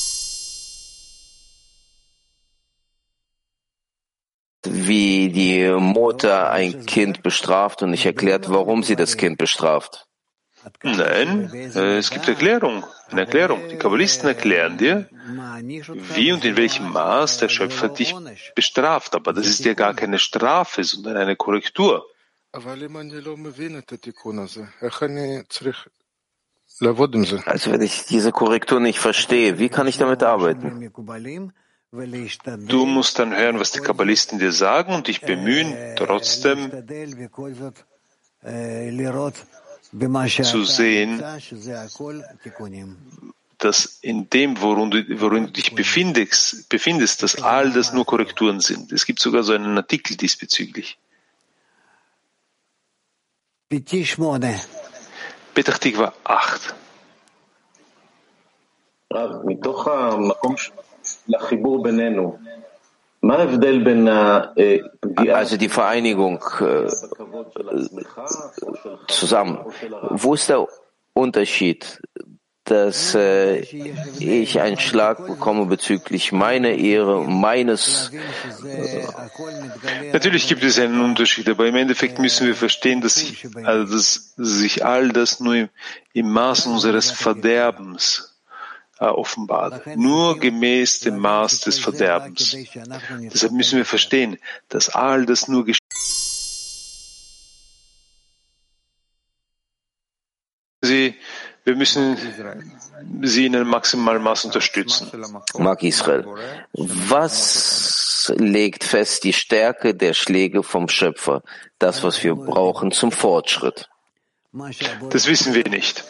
[4.88, 10.08] Wie die Mutter ein Kind bestraft und nicht erklärt, warum sie das Kind bestraft.
[10.82, 13.68] Nein, äh, es gibt Erklärung, eine Erklärung.
[13.70, 15.08] Die Kabbalisten erklären dir,
[16.14, 18.14] wie und in welchem Maß der Schöpfer dich
[18.54, 19.14] bestraft.
[19.14, 22.06] Aber das ist ja gar keine Strafe, sondern eine Korrektur.
[27.46, 30.92] Also wenn ich diese Korrektur nicht verstehe, wie kann ich damit arbeiten?
[31.90, 36.70] Du musst dann hören, was die Kabbalisten dir sagen und dich bemühen, trotzdem
[40.42, 41.24] zu sehen,
[43.56, 48.60] dass in dem, worin du, worin du dich befindest, befindest, dass all das nur Korrekturen
[48.60, 48.92] sind.
[48.92, 50.98] Es gibt sogar so einen Artikel diesbezüglich.
[55.54, 56.74] Petach Tikva 8.
[65.32, 66.86] Also die Vereinigung äh,
[69.08, 69.58] zusammen.
[70.10, 70.66] Wo ist der
[71.14, 72.00] Unterschied,
[72.70, 78.12] dass äh, ich einen Schlag bekomme bezüglich meiner Ehre, meines.
[78.64, 79.06] Äh
[80.12, 84.34] Natürlich gibt es einen Unterschied, aber im Endeffekt müssen wir verstehen, dass sich, also dass
[84.36, 85.68] sich all das nur im,
[86.12, 88.27] im Maß unseres Verderbens
[89.06, 92.56] offenbart, nur gemäß dem Maß des Verderbens.
[93.32, 94.38] Deshalb müssen wir verstehen,
[94.68, 95.78] dass all das nur geschieht.
[100.80, 101.14] Sie,
[101.64, 102.16] wir müssen
[103.22, 105.10] sie in einem maximalen Maß unterstützen.
[105.58, 106.24] Mag Israel,
[106.72, 111.42] was legt fest die Stärke der Schläge vom Schöpfer,
[111.78, 113.88] das, was wir brauchen zum Fortschritt?
[115.10, 116.04] Das wissen wir nicht.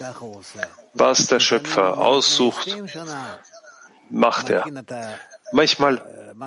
[0.94, 2.76] Was der Schöpfer aussucht,
[4.10, 4.64] macht er.
[5.52, 6.02] Manchmal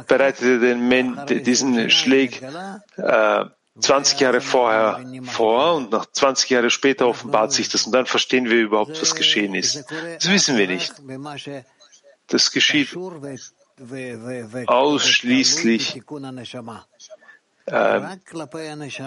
[0.07, 2.41] bereitet er den, diesen Schläg
[2.97, 3.45] äh,
[3.79, 8.49] 20 Jahre vorher vor und nach 20 Jahre später offenbart sich das und dann verstehen
[8.49, 9.85] wir überhaupt, was geschehen ist.
[10.15, 10.93] Das wissen wir nicht.
[12.27, 12.95] Das geschieht
[14.67, 16.01] ausschließlich
[17.71, 18.01] äh,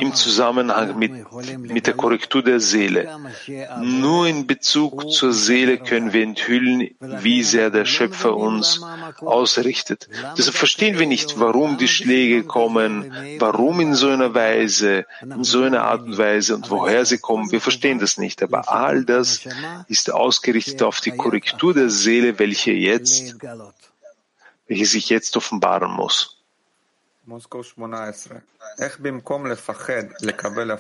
[0.01, 1.13] im Zusammenhang mit,
[1.61, 3.09] mit der Korrektur der Seele.
[3.81, 8.81] Nur in Bezug zur Seele können wir enthüllen, wie sehr der Schöpfer uns
[9.21, 10.09] ausrichtet.
[10.39, 15.63] Deshalb verstehen wir nicht, warum die Schläge kommen, warum in so einer Weise, in so
[15.63, 17.53] einer Art und Weise und woher sie kommen.
[17.53, 18.43] Wir verstehen das nicht.
[18.43, 19.41] Aber all das
[19.89, 23.37] ist ausgerichtet auf die Korrektur der Seele, welche jetzt,
[24.67, 26.44] welche sich jetzt offenbaren muss.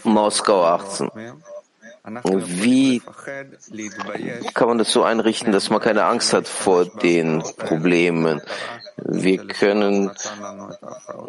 [0.04, 1.10] Moskau 18.
[2.04, 3.00] Wie
[4.52, 8.42] kann man das so einrichten, dass man keine Angst hat vor den Problemen?
[8.96, 10.10] Wir können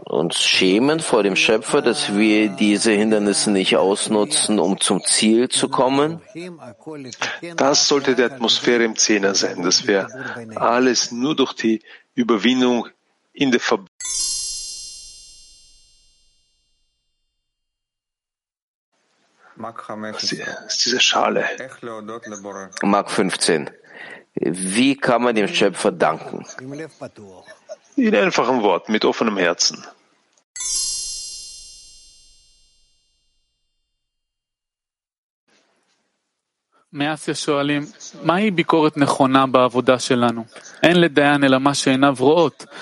[0.04, 5.70] uns schämen vor dem Schöpfer, dass wir diese Hindernisse nicht ausnutzen, um zum Ziel zu
[5.70, 6.22] kommen.
[7.56, 10.10] Das sollte die Atmosphäre im Zehner sein, dass wir
[10.56, 11.82] alles nur durch die
[12.16, 12.90] Überwindung
[13.32, 13.96] in der Verbindung
[19.66, 20.24] Das
[20.68, 21.46] ist diese Schale.
[22.84, 23.70] Mark 15.
[24.36, 26.46] Wie kann man dem Schöpfer danken?
[27.96, 29.84] In einfachem Wort, mit offenem Herzen.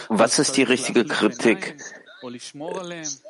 [0.09, 1.77] Was ist die richtige Kritik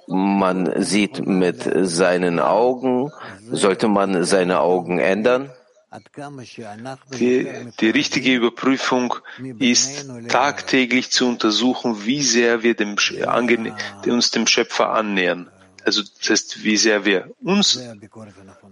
[0.07, 3.11] man sieht mit seinen Augen.
[3.51, 5.51] Sollte man seine Augen ändern?
[7.19, 7.47] Die,
[7.79, 9.15] die richtige Überprüfung
[9.59, 12.95] ist tagtäglich zu untersuchen, wie sehr wir dem,
[14.07, 15.51] uns dem Schöpfer annähern.
[15.85, 17.79] Also das heißt, wie sehr wir uns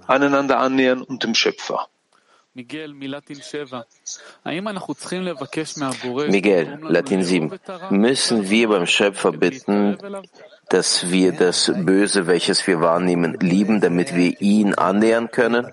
[0.07, 1.87] aneinander annähern und dem Schöpfer.
[6.27, 7.59] Miguel, Latin 7.
[7.91, 9.97] Müssen wir beim Schöpfer bitten,
[10.67, 15.71] dass wir das Böse, welches wir wahrnehmen, lieben, damit wir ihn annähern können?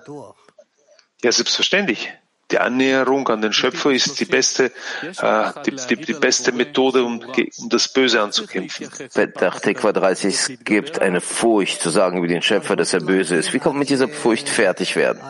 [1.22, 2.12] Ja, selbstverständlich.
[2.50, 4.72] Die Annäherung an den Schöpfer ist die beste,
[5.02, 8.88] äh, die, die, die, beste Methode, um, um, das Böse anzukämpfen.
[9.14, 13.52] Betrachtikwa 30, es gibt eine Furcht zu sagen über den Schöpfer, dass er böse ist.
[13.52, 15.20] Wie kann man mit dieser Furcht fertig werden?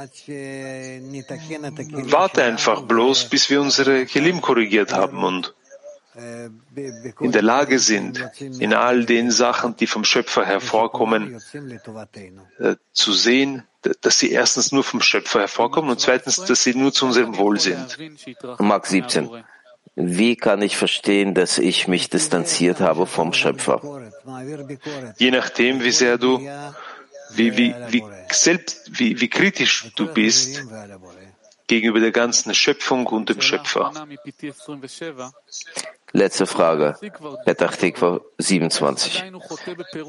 [2.11, 5.55] Warte einfach bloß, bis wir unsere Kelim korrigiert haben und
[7.21, 11.41] in der Lage sind, in all den Sachen, die vom Schöpfer hervorkommen,
[12.59, 13.65] äh, zu sehen,
[14.01, 17.61] dass sie erstens nur vom Schöpfer hervorkommen und zweitens, dass sie nur zu unserem Wohl
[17.61, 17.97] sind.
[18.59, 19.29] Mark 17.
[19.95, 24.11] Wie kann ich verstehen, dass ich mich distanziert habe vom Schöpfer?
[25.19, 26.39] Je nachdem, wie sehr du,
[27.35, 30.63] wie, wie, wie, selbst, wie, wie kritisch du bist
[31.67, 33.93] gegenüber der ganzen Schöpfung und dem Schöpfer.
[36.13, 36.97] Letzte Frage.
[37.45, 37.77] Petach
[38.39, 39.25] 27.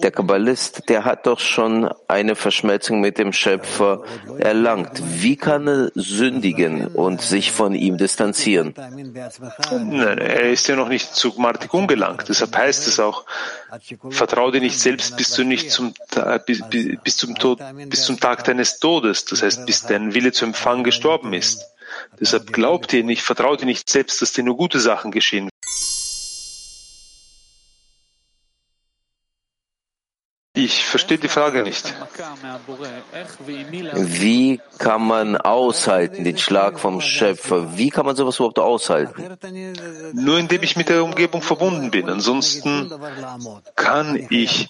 [0.02, 4.04] Der Kabbalist, der hat doch schon eine Verschmelzung mit dem Schöpfer
[4.38, 5.02] erlangt.
[5.22, 8.74] Wie kann er sündigen und sich von ihm distanzieren?
[8.78, 12.30] Nein, er ist ja noch nicht zu Martik umgelangt.
[12.30, 13.26] Deshalb heißt es auch,
[14.10, 15.94] vertraue dir nicht selbst bis, du nicht zum,
[16.46, 16.64] bis,
[17.04, 17.60] bis, zum Tod,
[17.90, 19.26] bis zum Tag deines Todes.
[19.26, 21.66] Das heißt, bis dein Wille zu empfangen gestorben ist.
[22.20, 25.50] Deshalb glaubt dir nicht, vertraut dir nicht selbst, dass dir nur gute Sachen geschehen.
[30.70, 31.96] Ich verstehe die Frage nicht.
[33.96, 37.76] Wie kann man aushalten, den Schlag vom Schöpfer?
[37.76, 39.36] Wie kann man sowas überhaupt aushalten?
[40.14, 42.08] Nur indem ich mit der Umgebung verbunden bin.
[42.08, 42.92] Ansonsten
[43.76, 44.70] kann ich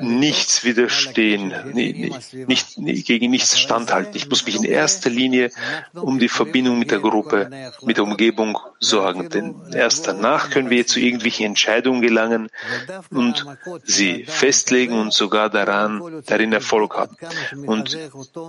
[0.00, 4.16] nichts widerstehen, nicht, nicht, gegen nichts standhalten.
[4.16, 5.52] Ich muss mich in erster Linie
[5.94, 7.50] um die Verbindung mit der Gruppe,
[7.82, 9.28] mit der Umgebung sorgen.
[9.28, 12.48] Denn erst danach können wir zu irgendwelchen Entscheidungen gelangen
[13.10, 13.46] und
[13.84, 17.16] sie festlegen und so sogar daran, darin Erfolg haben.
[17.66, 17.98] Und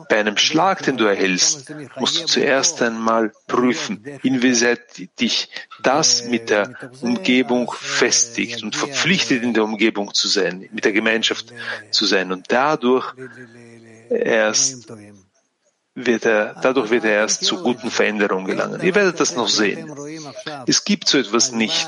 [0.10, 5.50] bei einem Schlag, den du erhältst, musst du zuerst einmal prüfen, inwieweit dich
[5.84, 11.54] das mit der Umgebung festigt und verpflichtet in der Umgebung zu sein, mit der Gemeinschaft
[11.92, 12.32] zu sein.
[12.32, 13.14] Und dadurch
[14.10, 14.88] erst
[15.94, 18.82] wird er, dadurch wird er erst zu guten Veränderungen gelangen.
[18.82, 19.92] Ihr werdet das noch sehen.
[20.68, 21.88] Es gibt so etwas nicht,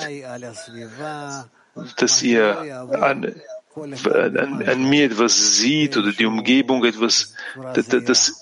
[1.95, 2.57] dass ihr
[3.01, 3.35] an
[3.84, 7.34] an, an, mir etwas sieht oder die Umgebung etwas,
[7.73, 8.34] dass, dass,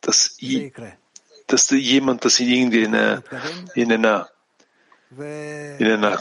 [0.00, 0.36] dass,
[1.46, 3.22] dass jemand das irgendwie in einer,
[3.74, 4.28] in einer,
[5.16, 6.20] in einer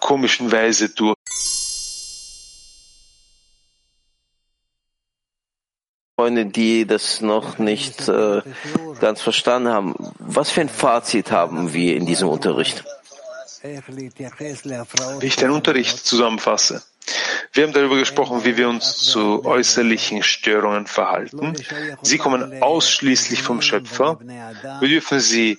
[0.00, 1.16] komischen Weise durch
[6.18, 8.40] Freunde, die das noch nicht äh,
[9.00, 9.94] ganz verstanden haben.
[10.18, 12.84] Was für ein Fazit haben wir in diesem Unterricht?
[13.62, 16.82] Wie ich den Unterricht zusammenfasse.
[17.52, 21.54] Wir haben darüber gesprochen, wie wir uns zu äußerlichen Störungen verhalten.
[22.02, 24.18] Sie kommen ausschließlich vom Schöpfer.
[24.80, 25.58] Wir dürfen sie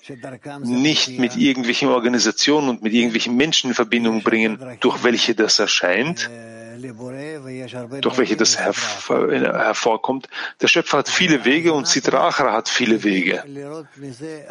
[0.63, 6.29] nicht mit irgendwelchen Organisationen und mit irgendwelchen Menschen in Verbindung bringen, durch welche das erscheint
[6.77, 10.27] durch welche das hervorkommt.
[10.61, 13.43] Der Schöpfer hat viele Wege und Sitrachra hat viele Wege.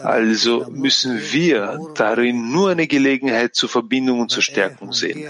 [0.03, 5.27] Also müssen wir darin nur eine Gelegenheit zur Verbindung und zur Stärkung sehen.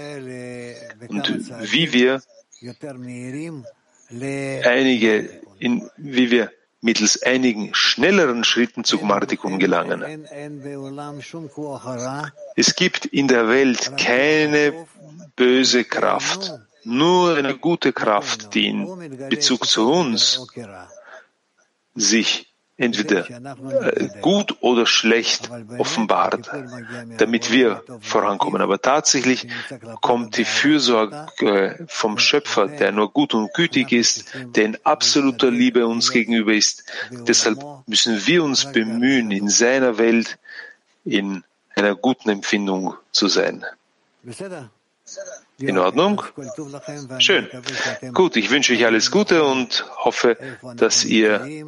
[1.07, 2.21] Und wie wir
[4.63, 5.29] einige,
[5.59, 6.51] in, wie wir
[6.81, 10.25] mittels einigen schnelleren Schritten zu Gmartikum gelangen.
[12.55, 14.85] Es gibt in der Welt keine
[15.35, 16.53] böse Kraft,
[16.87, 20.47] nur eine gute Kraft, die in Bezug zu uns
[21.95, 22.47] sich
[22.77, 26.49] entweder äh, gut oder schlecht offenbart,
[27.17, 28.61] damit wir vorankommen.
[28.61, 29.47] Aber tatsächlich
[30.01, 35.87] kommt die Fürsorge vom Schöpfer, der nur gut und gütig ist, der in absoluter Liebe
[35.87, 36.83] uns gegenüber ist.
[37.11, 40.37] Deshalb müssen wir uns bemühen, in seiner Welt
[41.03, 41.43] in
[41.75, 43.65] einer guten Empfindung zu sein.
[45.59, 46.21] In Ordnung?
[47.19, 47.47] Schön.
[48.13, 50.37] Gut, ich wünsche euch alles Gute und hoffe,
[50.75, 51.65] dass ihr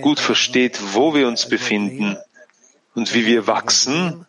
[0.00, 2.16] gut versteht, wo wir uns befinden
[2.94, 4.26] und wie wir wachsen.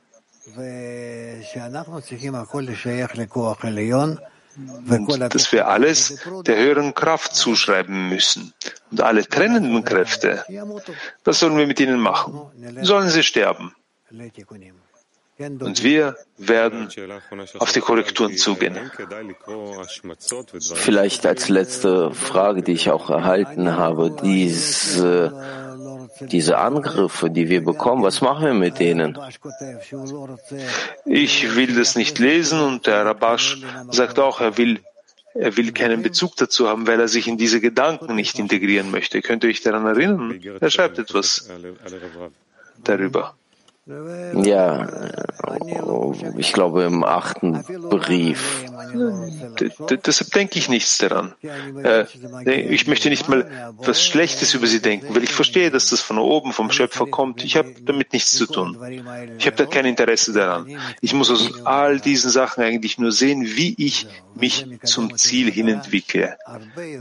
[4.55, 8.53] Und dass wir alles der höheren Kraft zuschreiben müssen.
[8.91, 10.45] Und alle trennenden Kräfte,
[11.23, 12.39] was sollen wir mit ihnen machen?
[12.84, 13.73] Sollen sie sterben?
[15.45, 16.89] Und wir werden
[17.59, 18.91] auf die Korrekturen zugehen.
[20.75, 25.33] Vielleicht als letzte Frage, die ich auch erhalten habe, diese,
[26.21, 29.17] diese Angriffe, die wir bekommen, was machen wir mit denen?
[31.05, 34.79] Ich will das nicht lesen und der Rabash sagt auch, er will
[35.35, 39.21] er will keinen Bezug dazu haben, weil er sich in diese Gedanken nicht integrieren möchte.
[39.21, 40.39] Könnt ihr euch daran erinnern?
[40.59, 41.49] Er schreibt etwas
[42.83, 43.35] darüber.
[43.85, 44.88] Ja,
[46.38, 48.64] ich glaube im achten Brief.
[50.05, 51.34] Deshalb denke ich nichts daran.
[51.84, 52.05] Äh,
[52.45, 56.18] ich möchte nicht mal was Schlechtes über sie denken, weil ich verstehe, dass das von
[56.18, 57.43] oben, vom Schöpfer kommt.
[57.43, 58.77] Ich habe damit nichts zu tun.
[59.38, 60.80] Ich habe da kein Interesse daran.
[61.01, 65.68] Ich muss aus all diesen Sachen eigentlich nur sehen, wie ich mich zum Ziel hin
[65.68, 66.38] entwickle.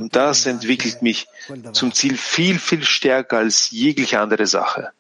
[0.01, 1.29] Und das entwickelt mich
[1.73, 4.91] zum Ziel viel, viel stärker als jegliche andere Sache.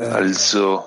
[0.00, 0.84] Also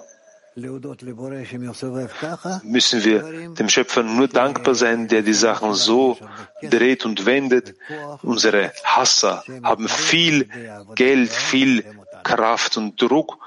[2.64, 6.18] müssen wir dem Schöpfer nur dankbar sein, der die Sachen so
[6.62, 7.76] dreht und wendet.
[8.24, 10.50] Unsere Hasser haben viel
[10.96, 11.86] Geld, viel
[12.24, 13.38] Kraft und Druck